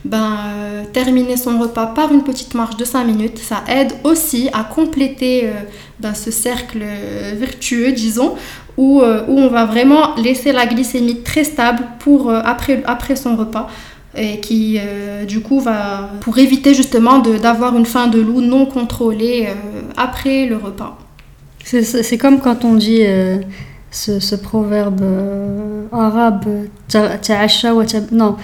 Ben, 0.05 0.85
terminer 0.93 1.35
son 1.35 1.59
repas 1.59 1.87
par 1.87 2.13
une 2.13 2.23
petite 2.23 2.53
marche 2.53 2.77
de 2.77 2.85
5 2.85 3.03
minutes, 3.03 3.39
ça 3.39 3.63
aide 3.67 3.91
aussi 4.03 4.47
à 4.53 4.63
compléter 4.63 5.49
ben, 5.99 6.13
ce 6.13 6.31
cercle 6.31 6.85
vertueux, 7.35 7.91
disons, 7.91 8.35
où, 8.77 9.01
euh, 9.01 9.25
où, 9.27 9.39
on 9.39 9.47
va 9.47 9.65
vraiment 9.65 10.15
laisser 10.15 10.51
la 10.51 10.65
glycémie 10.67 11.21
très 11.23 11.43
stable 11.43 11.83
pour, 11.99 12.29
euh, 12.29 12.41
après, 12.45 12.83
après 12.85 13.15
son 13.15 13.35
repas 13.35 13.67
et 14.17 14.39
qui 14.39 14.77
euh, 14.79 15.25
du 15.25 15.41
coup 15.41 15.59
va 15.59 16.09
pour 16.21 16.37
éviter 16.37 16.73
justement 16.73 17.19
d'avoir 17.19 17.75
une 17.77 17.85
faim 17.85 18.07
de 18.07 18.19
loup 18.19 18.41
non 18.41 18.65
contrôlée 18.65 19.47
après 19.95 20.45
le 20.45 20.57
repas. 20.57 20.97
C'est 21.63 22.17
comme 22.17 22.39
quand 22.39 22.63
on 22.63 22.75
dit 22.75 23.03
ce, 23.91 24.19
ce, 24.19 24.35
proverbe 24.35 25.01
arabe 25.91 26.45
non 28.11 28.35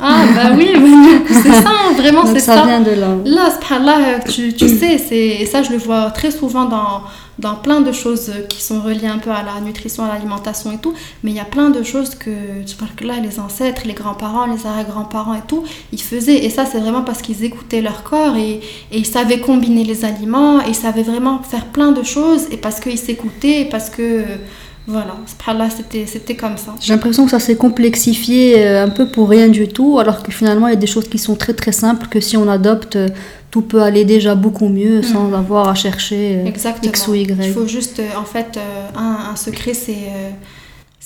ah 0.00 0.24
bah 0.34 0.50
oui 0.56 0.68
c'est 1.30 1.52
ça 1.52 1.70
vraiment 1.96 2.24
c'est 2.26 2.40
ça 2.40 2.56
ça. 2.56 2.66
vient 2.66 2.80
de 2.80 2.92
là. 2.92 3.08
Là 3.24 3.50
tu, 4.28 4.54
tu 4.54 4.68
sais 4.68 4.98
c'est 4.98 5.44
ça 5.46 5.62
je 5.62 5.72
le 5.72 5.78
vois 5.78 6.10
très 6.10 6.30
souvent 6.30 6.64
dans 6.64 7.02
dans 7.38 7.54
plein 7.54 7.80
de 7.80 7.92
choses 7.92 8.32
qui 8.48 8.62
sont 8.62 8.80
reliées 8.80 9.06
un 9.06 9.18
peu 9.18 9.30
à 9.30 9.42
la 9.42 9.60
nutrition, 9.60 10.04
à 10.04 10.08
l'alimentation 10.08 10.72
et 10.72 10.78
tout, 10.78 10.94
mais 11.22 11.30
il 11.30 11.36
y 11.36 11.40
a 11.40 11.44
plein 11.44 11.70
de 11.70 11.82
choses 11.82 12.14
que, 12.14 12.62
tu 12.66 12.76
parles 12.76 12.94
que 12.96 13.04
là, 13.04 13.14
les 13.20 13.38
ancêtres, 13.38 13.82
les 13.84 13.92
grands-parents, 13.92 14.46
les 14.46 14.66
arrière-grands-parents 14.66 15.34
et 15.34 15.42
tout, 15.46 15.64
ils 15.92 16.02
faisaient, 16.02 16.44
et 16.44 16.50
ça 16.50 16.66
c'est 16.66 16.80
vraiment 16.80 17.02
parce 17.02 17.22
qu'ils 17.22 17.44
écoutaient 17.44 17.80
leur 17.80 18.02
corps 18.02 18.36
et, 18.36 18.60
et, 18.92 18.98
ils 18.98 19.06
savaient 19.06 19.40
combiner 19.40 19.84
les 19.84 20.04
aliments, 20.04 20.60
ils 20.62 20.74
savaient 20.74 21.02
vraiment 21.02 21.42
faire 21.42 21.66
plein 21.66 21.92
de 21.92 22.02
choses, 22.02 22.46
et 22.50 22.56
parce 22.56 22.80
qu'ils 22.80 22.98
s'écoutaient, 22.98 23.66
parce 23.70 23.90
que... 23.90 24.24
Voilà, 24.90 25.18
là 25.48 25.68
c'était 25.68 26.34
comme 26.34 26.56
ça. 26.56 26.74
J'ai 26.80 26.94
l'impression 26.94 27.26
que 27.26 27.30
ça 27.30 27.38
s'est 27.38 27.56
complexifié 27.56 28.58
euh, 28.58 28.84
un 28.84 28.88
peu 28.88 29.06
pour 29.06 29.28
rien 29.28 29.48
du 29.48 29.68
tout, 29.68 29.98
alors 29.98 30.22
que 30.22 30.32
finalement 30.32 30.66
il 30.66 30.70
y 30.70 30.76
a 30.76 30.80
des 30.80 30.86
choses 30.86 31.08
qui 31.10 31.18
sont 31.18 31.36
très 31.36 31.52
très 31.52 31.72
simples 31.72 32.06
que 32.08 32.20
si 32.20 32.38
on 32.38 32.48
adopte, 32.48 32.96
euh, 32.96 33.10
tout 33.50 33.60
peut 33.60 33.82
aller 33.82 34.06
déjà 34.06 34.34
beaucoup 34.34 34.68
mieux 34.68 35.02
sans 35.02 35.28
mm. 35.28 35.34
avoir 35.34 35.68
à 35.68 35.74
chercher 35.74 36.42
euh, 36.42 36.82
X 36.82 37.06
ou 37.06 37.14
Y. 37.14 37.38
Il 37.38 37.52
faut 37.52 37.66
juste, 37.66 38.00
en 38.16 38.24
fait, 38.24 38.58
un, 38.96 39.32
un, 39.32 39.36
secret 39.36 39.74
c'est 39.74 40.08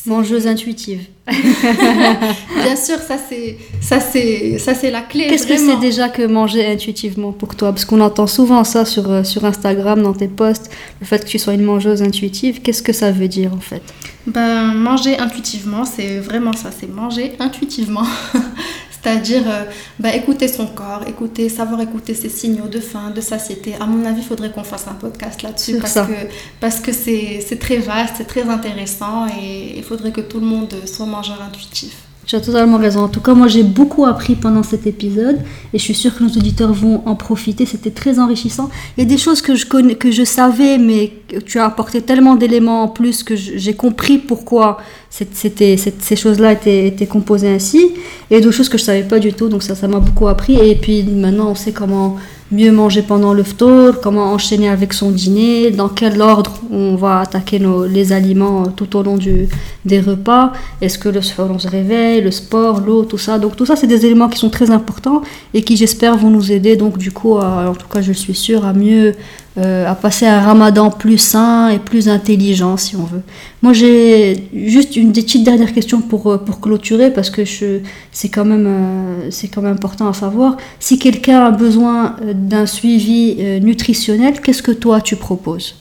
Mangeuse 0.05 0.47
intuitive. 0.49 1.07
Bien 1.27 2.77
sûr, 2.77 2.99
ça 2.99 3.17
c'est 3.29 3.57
ça 3.81 4.01
c'est 4.01 4.59
ça 4.59 4.75
c'est 4.75 4.91
la 4.91 5.03
clé. 5.03 5.29
Qu'est-ce 5.29 5.47
que 5.47 5.57
c'est 5.57 5.79
déjà 5.79 6.09
que 6.09 6.27
manger 6.27 6.67
intuitivement 6.67 7.31
pour 7.31 7.55
toi? 7.55 7.71
Parce 7.71 7.85
qu'on 7.85 8.01
entend 8.01 8.27
souvent 8.27 8.65
ça 8.65 8.85
sur 8.85 9.09
euh, 9.11 9.23
sur 9.23 9.45
Instagram 9.45 10.03
dans 10.03 10.13
tes 10.13 10.27
posts, 10.27 10.71
le 11.01 11.07
fait 11.07 11.25
que 11.25 11.29
tu 11.29 11.39
sois 11.39 11.55
une 11.55 11.63
mangeuse 11.63 12.03
intuitive. 12.03 12.63
Qu'est-ce 12.63 12.83
que 12.83 12.93
ça 12.93 13.13
veut 13.13 13.29
dire 13.29 13.53
en 13.55 13.61
fait? 13.61 13.83
Ben 14.27 14.75
manger 14.75 15.19
intuitivement, 15.19 15.85
c'est 15.85 16.19
vraiment 16.19 16.53
ça, 16.53 16.71
c'est 16.77 16.89
manger 16.89 17.33
intuitivement. 17.39 18.07
C'est-à-dire 19.03 19.43
euh, 19.47 19.65
bah, 19.99 20.15
écouter 20.15 20.47
son 20.47 20.67
corps, 20.67 21.03
écouter, 21.07 21.49
savoir 21.49 21.81
écouter 21.81 22.15
ses 22.15 22.29
signaux 22.29 22.69
de 22.69 22.79
faim, 22.79 23.11
de 23.15 23.21
satiété. 23.21 23.75
À 23.81 23.87
mon 23.87 24.05
avis, 24.07 24.21
il 24.21 24.27
faudrait 24.27 24.51
qu'on 24.51 24.63
fasse 24.63 24.87
un 24.87 24.95
podcast 24.95 25.43
là-dessus 25.43 25.79
parce, 25.79 25.95
que, 25.95 26.29
parce 26.61 26.81
que 26.81 26.93
c'est 26.93 27.59
très 27.59 27.79
vaste, 27.79 28.15
c'est 28.19 28.27
très 28.27 28.49
intéressant 28.49 29.27
et 29.27 29.75
il 29.77 29.83
faudrait 29.83 30.13
que 30.13 30.21
tout 30.21 30.39
le 30.39 30.47
monde 30.47 30.73
soit 30.87 31.07
mangeur 31.07 31.43
intuitif. 31.43 31.97
Tu 32.25 32.37
as 32.37 32.41
totalement 32.41 32.79
raison. 32.79 33.01
En 33.01 33.09
tout 33.09 33.21
cas, 33.21 33.35
moi, 33.35 33.49
j'ai 33.49 33.65
beaucoup 33.65 34.07
appris 34.07 34.37
pendant 34.37 34.63
cet 34.63 34.87
épisode 34.87 35.41
et 35.75 35.79
je 35.79 35.83
suis 35.83 35.95
sûre 35.95 36.17
que 36.17 36.23
nos 36.23 36.31
auditeurs 36.31 36.73
vont 36.73 37.03
en 37.05 37.17
profiter. 37.17 37.67
C'était 37.67 37.91
très 37.91 38.21
enrichissant. 38.21 38.71
Il 38.97 39.03
y 39.03 39.07
a 39.07 39.09
des 39.09 39.19
choses 39.19 39.43
que 39.43 39.57
je, 39.57 39.67
connais, 39.67 39.97
que 39.97 40.13
je 40.13 40.23
savais, 40.23 40.79
mais 40.79 41.13
tu 41.45 41.59
as 41.59 41.65
apporté 41.65 42.01
tellement 42.01 42.37
d'éléments 42.37 42.85
en 42.85 42.89
plus 42.89 43.25
que 43.25 43.35
j'ai 43.35 43.75
compris 43.75 44.19
pourquoi 44.19 44.79
c'était, 45.13 45.77
ces 45.77 46.17
choses-là 46.17 46.53
étaient, 46.53 46.87
étaient, 46.87 47.07
composées 47.07 47.49
ainsi. 47.49 47.93
Et 48.31 48.41
d'autres 48.41 48.57
choses 48.57 48.71
que 48.71 48.79
je 48.79 48.83
savais 48.83 49.03
pas 49.03 49.19
du 49.19 49.35
tout. 49.35 49.49
Donc, 49.49 49.63
ça, 49.63 49.75
ça 49.75 49.87
m'a 49.87 49.99
beaucoup 49.99 50.27
appris. 50.27 50.55
Et 50.55 50.75
puis, 50.75 51.03
maintenant, 51.03 51.51
on 51.51 51.55
sait 51.55 51.73
comment 51.73 52.17
mieux 52.51 52.71
manger 52.71 53.03
pendant 53.03 53.33
le 53.33 53.43
ftour, 53.43 54.01
comment 54.03 54.33
enchaîner 54.33 54.69
avec 54.69 54.93
son 54.93 55.11
dîner, 55.11 55.71
dans 55.71 55.89
quel 55.89 56.21
ordre 56.21 56.53
on 56.71 56.97
va 56.97 57.21
attaquer 57.21 57.59
nos, 57.59 57.87
les 57.87 58.13
aliments 58.13 58.65
tout 58.67 58.95
au 58.95 59.03
long 59.03 59.17
du, 59.17 59.49
des 59.87 60.01
repas, 60.01 60.53
est-ce 60.83 60.99
que 60.99 61.09
le 61.09 61.21
on 61.39 61.59
se 61.59 61.69
réveille, 61.69 62.21
le 62.21 62.31
sport, 62.31 62.81
l'eau, 62.81 63.05
tout 63.05 63.17
ça. 63.17 63.39
Donc 63.39 63.57
tout 63.57 63.65
ça, 63.65 63.75
c'est 63.75 63.87
des 63.87 64.05
éléments 64.05 64.29
qui 64.29 64.39
sont 64.39 64.51
très 64.51 64.71
importants 64.71 65.23
et 65.55 65.63
qui 65.63 65.79
j'espère 65.79 66.19
vont 66.19 66.29
nous 66.29 66.53
aider, 66.53 66.77
donc 66.77 66.99
du 66.99 67.11
coup, 67.11 67.37
en 67.37 67.75
tout 67.75 67.89
cas 67.89 68.03
je 68.03 68.13
suis 68.13 68.35
sûre, 68.35 68.67
à 68.67 68.75
mieux 68.75 69.15
euh, 69.59 69.87
à 69.87 69.95
passer 69.95 70.27
un 70.27 70.41
ramadan 70.41 70.89
plus 70.89 71.19
sain 71.19 71.69
et 71.69 71.79
plus 71.79 72.09
intelligent 72.09 72.79
si 72.79 72.97
on 72.97 73.05
veut. 73.05 73.21
Moi 73.61 73.75
j'ai 73.75 74.49
juste 74.55 74.97
une 74.97 75.13
petite 75.13 75.45
dernière 75.45 75.75
question 75.75 76.01
pour, 76.01 76.27
euh, 76.29 76.39
pour 76.39 76.59
clôturer 76.59 77.11
parce 77.11 77.29
que 77.29 77.45
c'est 77.45 78.29
quand, 78.31 78.47
même, 78.47 78.67
euh, 78.67 79.31
c'est 79.31 79.49
quand 79.49 79.61
même 79.61 79.75
important 79.75 80.09
à 80.09 80.15
savoir. 80.15 80.57
Si 80.81 80.99
quelqu'un 80.99 81.45
a 81.45 81.51
besoin 81.51 82.17
d'un 82.33 82.65
suivi 82.65 83.61
nutritionnel, 83.61 84.41
qu'est-ce 84.41 84.63
que 84.63 84.73
toi 84.73 85.03
tu 85.03 85.17
proposes? 85.17 85.77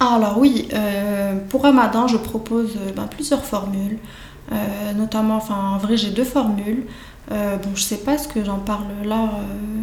Alors 0.00 0.38
oui, 0.40 0.66
pour 1.48 1.62
ramadan 1.62 2.08
je 2.08 2.16
propose 2.16 2.70
ben, 2.96 3.06
plusieurs 3.08 3.44
formules. 3.44 3.98
notamment, 4.96 5.36
enfin 5.36 5.76
en 5.76 5.78
vrai 5.78 5.96
j'ai 5.96 6.10
deux 6.10 6.24
formules. 6.24 6.82
bon, 7.30 7.70
je 7.76 7.82
sais 7.82 7.98
pas 7.98 8.18
ce 8.18 8.26
que 8.26 8.44
j'en 8.44 8.58
parle 8.58 8.86
là. 9.04 9.30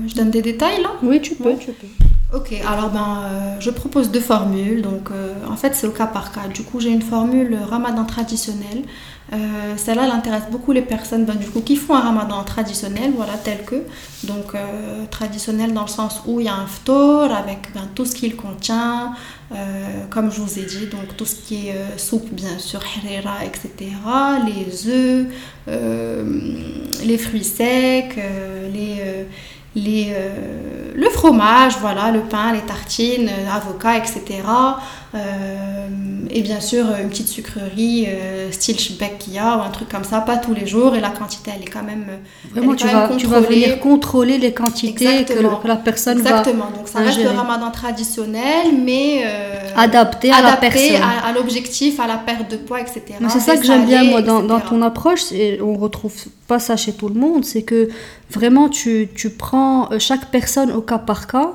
je 0.08 0.14
donne 0.14 0.30
des 0.30 0.42
détails 0.42 0.82
là? 0.82 0.90
Oui, 1.02 1.22
tu 1.22 1.36
peux. 1.36 1.56
Tu 1.56 1.72
peux. 1.72 1.88
Ok, 2.34 2.52
alors 2.68 2.90
ben, 2.90 3.20
euh, 3.26 3.56
je 3.60 3.70
propose 3.70 4.10
deux 4.10 4.20
formules. 4.20 4.82
Donc, 4.82 5.12
euh, 5.12 5.34
en 5.48 5.56
fait, 5.56 5.76
c'est 5.76 5.86
au 5.86 5.92
cas 5.92 6.08
par 6.08 6.32
cas. 6.32 6.48
Du 6.48 6.64
coup, 6.64 6.80
j'ai 6.80 6.90
une 6.90 7.04
formule 7.04 7.56
ramadan 7.70 8.06
traditionnelle. 8.06 8.82
Euh, 9.34 9.38
celle-là, 9.78 10.06
elle 10.06 10.12
intéresse 10.12 10.46
beaucoup 10.52 10.72
les 10.72 10.82
personnes 10.82 11.26
ben, 11.26 11.36
du 11.36 11.46
coup, 11.48 11.62
qui 11.62 11.76
font 11.76 11.94
un 11.94 12.00
ramadan 12.00 12.44
traditionnel, 12.44 13.12
voilà, 13.16 13.34
tel 13.34 13.64
que. 13.66 13.84
Donc, 14.24 14.56
traditionnel 15.12 15.74
dans 15.74 15.84
le 15.84 15.88
sens 15.88 16.24
où 16.26 16.40
il 16.40 16.48
y 16.48 16.50
a 16.50 16.56
un 16.56 16.66
ftor 16.66 17.32
avec 17.32 17.72
ben, 17.76 17.88
tout 17.94 18.06
ce 18.06 18.16
qu'il 18.16 18.36
contient, 18.36 19.14
comme 20.10 20.32
je 20.32 20.42
vous 20.42 20.58
ai 20.58 20.64
dit, 20.64 20.88
donc 20.88 21.16
tout 21.16 21.26
ce 21.26 21.36
qui 21.36 21.68
est 21.68 21.76
soupe, 21.98 22.32
bien 22.32 22.58
sûr, 22.58 22.80
harira, 22.80 23.46
etc. 23.46 23.92
Les 24.48 24.88
œufs, 24.88 25.28
les 27.06 27.18
fruits 27.20 27.44
secs, 27.44 28.16
les 28.74 29.26
les, 29.76 30.12
euh, 30.12 30.92
le 30.94 31.10
fromage, 31.10 31.78
voilà, 31.80 32.12
le 32.12 32.22
pain, 32.22 32.54
les 32.54 32.62
tartines, 32.62 33.30
euh, 33.30 33.52
avocats, 33.52 33.98
etc. 33.98 34.42
Euh, 35.16 35.88
et 36.32 36.42
bien 36.42 36.60
sûr, 36.60 36.86
une 37.00 37.10
petite 37.10 37.28
sucrerie 37.28 38.08
style 38.52 38.80
Shbekia 38.80 39.58
ou 39.58 39.62
un 39.62 39.70
truc 39.70 39.90
comme 39.90 40.04
ça, 40.04 40.22
pas 40.22 40.38
tous 40.38 40.54
les 40.54 40.66
jours. 40.66 40.96
Et 40.96 41.00
la 41.00 41.10
quantité, 41.10 41.52
elle 41.56 41.62
est 41.62 41.72
quand 41.72 41.84
même. 41.84 42.06
Vraiment, 42.52 42.76
tu, 42.76 42.88
vas, 42.88 43.10
tu, 43.16 43.28
vas, 43.28 43.42
venir 43.42 43.80
contrôler 43.80 44.40
les 44.40 44.54
quantités 44.54 45.26
que, 45.26 45.68
la 45.68 45.76
personne 45.76 46.20
Exactement. 46.20 46.72
Donc, 46.76 46.88
ça 46.88 47.00
reste 47.00 47.22
le 47.22 47.30
ramadan 47.30 47.70
traditionnel, 47.70 48.74
mais. 48.84 49.24
adapté 49.76 50.32
à 50.32 50.42
la 50.42 50.58
personne. 50.58 51.02
à, 51.02 51.28
à 51.28 51.34
l'objectif, 51.34 52.00
à 52.00 52.08
la 52.08 52.18
perte 52.18 52.50
de 52.50 52.58
poids, 52.58 52.82
etc. 52.82 53.02
C'est 53.30 53.40
ça 53.40 53.58
que 53.58 53.66
j'aime 53.66 53.86
bien, 53.86 54.04
moi, 54.04 54.22
dans, 54.22 54.42
dans, 54.42 54.60
ton 54.60 54.82
approche. 54.82 55.32
Et 55.32 55.62
on 55.62 55.76
retrouve 55.76 56.14
pas 56.48 56.60
ça 56.60 56.76
chez 56.76 56.94
tout 56.94 57.10
le 57.10 57.16
monde. 57.16 57.46
C'est 57.46 57.64
que 57.64 57.90
vraiment, 58.32 58.70
tu, 58.70 59.10
tu 59.16 59.30
prends 59.30 59.90
chaque 60.00 60.32
personne 60.32 60.72
au 60.72 60.82
cas 60.82 60.98
par 60.98 61.28
cas 61.28 61.52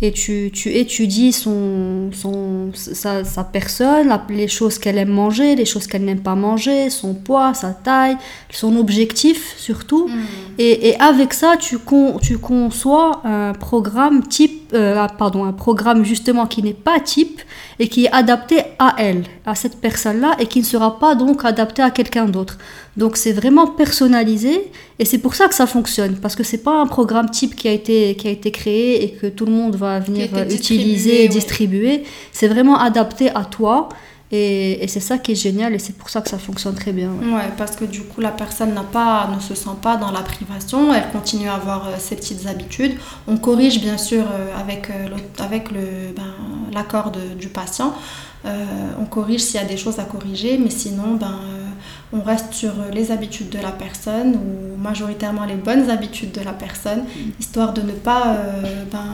et 0.00 0.12
tu, 0.12 0.50
tu 0.52 0.72
étudies 0.74 1.32
son, 1.32 2.10
son, 2.12 2.57
sa, 2.74 3.24
sa 3.24 3.44
personne, 3.44 4.12
les 4.30 4.48
choses 4.48 4.78
qu'elle 4.78 4.98
aime 4.98 5.10
manger, 5.10 5.56
les 5.56 5.64
choses 5.64 5.86
qu'elle 5.86 6.04
n'aime 6.04 6.20
pas 6.20 6.34
manger, 6.34 6.90
son 6.90 7.14
poids, 7.14 7.54
sa 7.54 7.70
taille, 7.70 8.16
son 8.50 8.76
objectif 8.76 9.54
surtout. 9.56 10.08
Mm. 10.08 10.12
Et, 10.58 10.88
et, 10.88 11.00
avec 11.00 11.34
ça, 11.34 11.56
tu, 11.56 11.78
con, 11.78 12.18
tu 12.20 12.38
conçois 12.38 13.20
un 13.24 13.52
programme 13.52 14.26
type, 14.26 14.72
euh, 14.74 14.96
ah, 14.98 15.08
pardon, 15.08 15.44
un 15.44 15.52
programme 15.52 16.04
justement 16.04 16.46
qui 16.46 16.62
n'est 16.62 16.74
pas 16.74 16.98
type 17.00 17.40
et 17.78 17.88
qui 17.88 18.06
est 18.06 18.12
adapté 18.12 18.62
à 18.78 18.94
elle, 18.98 19.22
à 19.46 19.54
cette 19.54 19.80
personne-là, 19.80 20.36
et 20.40 20.46
qui 20.46 20.58
ne 20.58 20.64
sera 20.64 20.98
pas 20.98 21.14
donc 21.14 21.44
adapté 21.44 21.80
à 21.82 21.90
quelqu'un 21.90 22.26
d'autre. 22.26 22.58
Donc 22.98 23.16
c'est 23.16 23.32
vraiment 23.32 23.68
personnalisé 23.68 24.72
et 24.98 25.04
c'est 25.04 25.18
pour 25.18 25.36
ça 25.36 25.46
que 25.46 25.54
ça 25.54 25.68
fonctionne 25.68 26.16
parce 26.16 26.34
que 26.34 26.42
c'est 26.42 26.64
pas 26.64 26.80
un 26.80 26.86
programme 26.86 27.30
type 27.30 27.54
qui 27.54 27.68
a 27.68 27.72
été 27.72 28.16
qui 28.16 28.26
a 28.26 28.30
été 28.32 28.50
créé 28.50 29.04
et 29.04 29.10
que 29.12 29.28
tout 29.28 29.46
le 29.46 29.52
monde 29.52 29.76
va 29.76 30.00
venir 30.00 30.28
utiliser 30.50 31.24
et 31.24 31.28
distribuer. 31.28 32.02
C'est 32.32 32.48
vraiment 32.58 32.78
adapté 32.78 33.30
à 33.30 33.44
toi. 33.44 33.88
Et, 34.30 34.84
et 34.84 34.88
c'est 34.88 35.00
ça 35.00 35.16
qui 35.16 35.32
est 35.32 35.34
génial 35.34 35.74
et 35.74 35.78
c'est 35.78 35.96
pour 35.96 36.10
ça 36.10 36.20
que 36.20 36.28
ça 36.28 36.38
fonctionne 36.38 36.74
très 36.74 36.92
bien. 36.92 37.08
Ouais. 37.08 37.50
parce 37.56 37.76
que 37.76 37.86
du 37.86 38.02
coup, 38.02 38.20
la 38.20 38.30
personne 38.30 38.74
n'a 38.74 38.82
pas, 38.82 39.26
ne 39.34 39.40
se 39.40 39.54
sent 39.54 39.76
pas 39.80 39.96
dans 39.96 40.10
la 40.10 40.20
privation, 40.20 40.92
elle 40.92 41.08
continue 41.10 41.48
à 41.48 41.54
avoir 41.54 41.86
euh, 41.86 41.92
ses 41.98 42.16
petites 42.16 42.46
habitudes. 42.46 42.92
On 43.26 43.38
corrige 43.38 43.80
bien 43.80 43.96
sûr 43.96 44.24
euh, 44.24 44.60
avec, 44.60 44.90
euh, 44.90 45.08
avec 45.42 45.72
ben, 45.72 46.34
l'accord 46.74 47.10
du 47.10 47.48
patient. 47.48 47.94
on 48.44 49.06
corrige 49.06 49.40
s'il 49.40 49.60
y 49.62 49.64
a 49.64 49.66
des 49.66 49.78
choses 49.78 49.98
à 49.98 50.04
corriger, 50.04 50.58
mais 50.58 50.70
sinon, 50.70 51.14
ben, 51.14 51.40
on 52.12 52.20
reste 52.20 52.52
sur 52.52 52.74
les 52.92 53.10
habitudes 53.10 53.48
de 53.48 53.58
la 53.58 53.72
personne 53.72 54.36
ou 54.36 54.78
majoritairement 54.78 55.46
les 55.46 55.54
bonnes 55.54 55.88
habitudes 55.88 56.32
de 56.32 56.42
la 56.42 56.52
personne, 56.52 57.04
histoire 57.40 57.72
de 57.72 57.80
ne 57.80 57.92
pas 57.92 58.36
ben, 58.92 59.08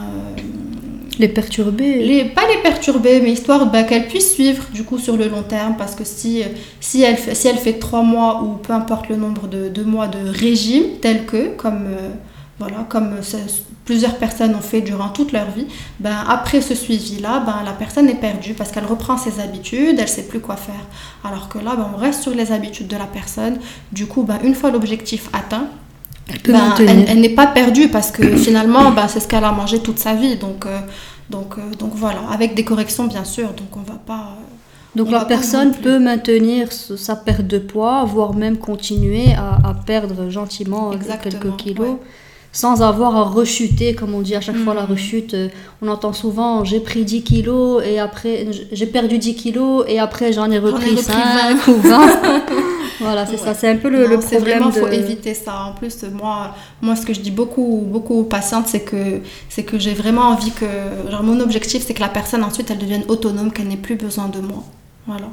les 1.19 1.29
perturber 1.29 2.05
les, 2.05 2.25
Pas 2.25 2.43
les 2.49 2.63
perturber, 2.63 3.21
mais 3.21 3.33
histoire 3.33 3.71
bah, 3.71 3.83
qu'elle 3.85 4.09
puisse 4.09 4.35
suivre 4.35 4.65
du 4.73 4.85
coup 4.85 4.99
sur 4.99 5.17
le 5.17 5.29
long 5.29 5.43
terme. 5.43 5.77
Parce 5.77 5.95
que 5.95 6.05
si, 6.05 6.43
si, 6.81 7.03
elle, 7.03 7.19
si 7.19 7.49
elle 7.49 7.59
fait 7.59 7.79
trois 7.79 8.03
mois 8.03 8.43
ou 8.43 8.57
peu 8.57 8.73
importe 8.73 9.09
le 9.09 9.17
nombre 9.17 9.49
de, 9.49 9.85
mois 9.85 10.07
de 10.07 10.19
régime, 10.29 10.85
tel 11.01 11.27
que, 11.27 11.49
comme, 11.57 11.87
euh, 11.87 12.11
voilà, 12.59 12.87
comme 12.89 13.17
plusieurs 13.85 14.17
personnes 14.17 14.55
ont 14.55 14.61
fait 14.61 14.81
durant 14.81 15.09
toute 15.09 15.33
leur 15.33 15.51
vie, 15.51 15.67
ben, 16.01 16.25
après 16.29 16.61
ce 16.61 16.75
suivi-là, 16.75 17.41
ben, 17.41 17.63
la 17.65 17.73
personne 17.73 18.09
est 18.09 18.15
perdue 18.21 18.55
parce 18.55 18.71
qu'elle 18.71 18.87
reprend 18.87 19.17
ses 19.17 19.41
habitudes, 19.41 19.99
elle 19.99 20.09
sait 20.09 20.27
plus 20.27 20.41
quoi 20.41 20.57
faire. 20.57 20.75
Alors 21.25 21.49
que 21.49 21.59
là, 21.59 21.75
ben, 21.77 21.91
on 21.95 21.99
reste 21.99 22.23
sur 22.23 22.35
les 22.35 22.53
habitudes 22.53 22.89
de 22.89 22.97
la 22.97 23.07
personne. 23.07 23.59
Du 23.93 24.07
coup, 24.07 24.23
ben, 24.23 24.39
une 24.43 24.55
fois 24.55 24.71
l'objectif 24.71 25.29
atteint, 25.33 25.69
ben, 26.47 26.75
elle, 27.07 27.21
n'est 27.21 27.29
pas 27.29 27.47
perdue 27.47 27.89
parce 27.89 28.11
que 28.11 28.37
finalement, 28.37 28.91
ben, 28.91 29.09
c'est 29.09 29.21
ce 29.21 29.29
qu'elle 29.29 29.45
a 29.45 29.53
mangé 29.53 29.81
toute 29.81 29.99
sa 29.99 30.15
vie. 30.15 30.37
Donc, 30.37 30.67
euh, 30.67 30.79
donc, 31.31 31.55
euh, 31.59 31.75
donc 31.79 31.93
voilà, 31.95 32.21
avec 32.31 32.55
des 32.55 32.65
corrections 32.65 33.07
bien 33.07 33.25
sûr. 33.25 33.49
Donc 33.49 33.77
on 33.77 33.81
va 33.81 33.99
pas. 34.07 34.37
Donc 34.95 35.11
la 35.11 35.25
personne 35.25 35.73
peut 35.73 35.99
maintenir 35.99 36.73
sa 36.73 37.17
perte 37.17 37.47
de 37.47 37.59
poids, 37.59 38.05
voire 38.05 38.33
même 38.33 38.59
continuer 38.59 39.33
à, 39.35 39.75
perdre 39.85 40.31
gentiment 40.31 40.93
quelques 41.21 41.57
kilos. 41.57 41.97
Sans 42.55 42.81
avoir 42.83 43.15
à 43.17 43.25
rechuter, 43.25 43.95
comme 43.95 44.15
on 44.15 44.23
dit 44.23 44.35
à 44.35 44.41
chaque 44.41 44.57
fois, 44.57 44.73
la 44.73 44.85
mm. 44.85 44.91
rechute. 44.91 45.35
Euh, 45.35 45.49
on 45.83 45.89
entend 45.89 46.15
souvent 46.15 46.65
j'ai 46.65 46.81
pris 46.81 47.05
10 47.05 47.23
kilos 47.23 47.83
et 47.85 47.99
après 47.99 48.47
j'ai 48.73 48.87
perdu 48.87 49.19
10 49.19 49.35
kilos 49.35 49.85
et 49.87 49.99
après 49.99 50.33
j'en 50.33 50.51
ai 50.51 50.59
repris, 50.59 50.97
5 50.97 51.69
ou 51.69 51.75
20. 51.75 52.43
Voilà, 53.01 53.27
c'est 53.27 53.37
ça. 53.37 53.55
C'est 53.55 53.69
un 53.69 53.77
peu 53.77 53.89
le, 53.89 54.07
le 54.07 54.19
problème. 54.19 54.63
Vraiment, 54.63 54.71
faut 54.71 54.87
éviter 54.87 55.35
ça. 55.35 55.65
En 55.65 55.73
plus, 55.73 56.05
moi, 56.05 56.55
moi, 56.81 56.95
ce 56.97 57.05
que 57.05 57.13
je 57.13 57.21
dis 57.21 57.33
beaucoup, 57.33 57.85
beaucoup 57.87 58.21
aux 58.21 58.25
patientes, 58.25 58.69
c'est 58.69 58.81
que, 58.81 59.21
c'est 59.49 59.65
que 59.65 59.79
j'ai 59.79 59.95
vraiment 59.95 60.29
envie 60.29 60.53
que, 60.53 60.67
genre, 61.11 61.23
mon 61.25 61.41
objectif, 61.41 61.85
c'est 61.85 61.93
que 61.95 62.01
la 62.01 62.09
personne 62.09 62.45
ensuite, 62.45 62.71
elle 62.71 62.79
devienne 62.79 63.05
autonome, 63.09 63.53
qu'elle 63.53 63.69
n'ait 63.69 63.77
plus 63.77 63.97
besoin 63.97 64.29
de 64.29 64.41
moi. 64.41 64.63
Voilà. 65.07 65.29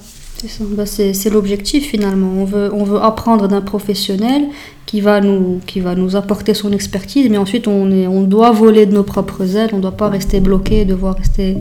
Bah, 0.71 0.86
c'est 0.86 1.29
l'objectif 1.29 1.89
finalement. 1.89 2.41
On 2.41 2.45
veut, 2.45 2.71
on 2.73 2.84
veut 2.84 2.99
apprendre 2.99 3.47
d'un 3.47 3.62
professionnel 3.62 4.47
qui 4.86 4.99
va, 4.99 5.21
nous, 5.21 5.62
qui 5.65 5.79
va 5.79 5.95
nous 5.95 6.15
apporter 6.15 6.53
son 6.53 6.71
expertise, 6.71 7.29
mais 7.29 7.38
ensuite 7.38 7.67
on, 7.67 7.91
est, 7.91 8.07
on 8.07 8.23
doit 8.23 8.51
voler 8.51 8.86
de 8.86 8.93
nos 8.93 9.03
propres 9.03 9.55
ailes, 9.55 9.69
on 9.71 9.77
ne 9.77 9.81
doit 9.81 9.91
pas 9.91 10.10
rester 10.10 10.39
bloqué, 10.39 10.84
devoir 10.84 11.15
rester 11.15 11.57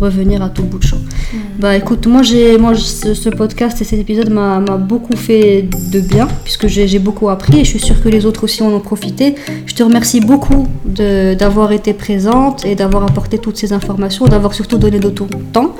revenir 0.00 0.42
à 0.42 0.48
tout 0.48 0.62
bout 0.62 0.78
de 0.78 0.84
champ. 0.84 0.96
Mm. 0.96 1.36
Bah 1.58 1.76
écoute, 1.76 2.06
moi, 2.06 2.22
j'ai, 2.22 2.58
moi 2.58 2.74
ce, 2.74 3.28
podcast 3.30 3.80
et 3.80 3.84
cet 3.84 3.98
épisode 3.98 4.30
m'a, 4.30 4.60
beaucoup 4.76 5.16
fait 5.16 5.68
de 5.92 6.00
bien, 6.00 6.28
puisque 6.44 6.66
j'ai, 6.66 6.98
beaucoup 6.98 7.28
appris 7.28 7.60
et 7.60 7.64
je 7.64 7.70
suis 7.70 7.80
sûre 7.80 8.02
que 8.02 8.08
les 8.08 8.26
autres 8.26 8.44
aussi 8.44 8.62
en 8.62 8.72
ont 8.72 8.80
profité. 8.80 9.34
Je 9.66 9.74
te 9.74 9.82
remercie 9.82 10.20
beaucoup 10.20 10.66
d'avoir 10.84 11.72
été 11.72 11.92
présente 11.92 12.64
et 12.64 12.74
d'avoir 12.74 13.04
apporté 13.04 13.38
toutes 13.38 13.56
ces 13.56 13.72
informations, 13.72 14.26
d'avoir 14.26 14.54
surtout 14.54 14.78
donné 14.78 14.98
de 14.98 15.10
ton 15.10 15.28
temps. 15.52 15.74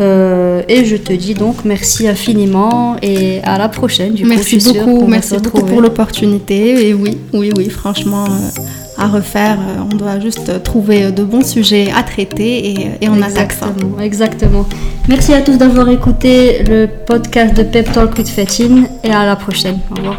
Euh, 0.00 0.62
et 0.68 0.84
je 0.84 0.96
te 0.96 1.12
dis 1.12 1.34
donc 1.34 1.64
merci 1.64 2.08
infiniment 2.08 2.96
et 3.02 3.40
à 3.42 3.58
la 3.58 3.68
prochaine. 3.68 4.14
Du 4.14 4.24
merci 4.24 4.58
beaucoup, 4.58 5.06
merci 5.06 5.36
beaucoup 5.38 5.64
pour 5.64 5.80
l'opportunité. 5.80 6.88
Et 6.88 6.94
oui, 6.94 7.18
oui, 7.32 7.52
oui, 7.56 7.68
franchement, 7.68 8.24
euh, 8.24 8.62
refaire, 9.06 9.58
euh, 9.60 9.82
on 9.90 9.96
doit 9.96 10.20
juste 10.20 10.62
trouver 10.62 11.10
de 11.12 11.22
bons 11.22 11.46
sujets 11.46 11.90
à 11.94 12.02
traiter 12.02 12.96
et, 13.00 13.08
on 13.08 13.20
attaque 13.22 13.52
ça. 13.52 13.66
Exactement. 14.00 14.66
Merci 15.08 15.34
à 15.34 15.42
tous 15.42 15.56
d'avoir 15.56 15.88
écouté 15.88 16.62
le 16.64 16.86
podcast 16.86 17.56
de 17.56 17.62
Pep 17.62 17.90
Talk 17.92 18.16
with 18.16 18.28
Fatine 18.28 18.88
et 19.02 19.10
à 19.10 19.26
la 19.26 19.36
prochaine. 19.36 19.78
Au 19.90 19.94
revoir. 19.96 20.16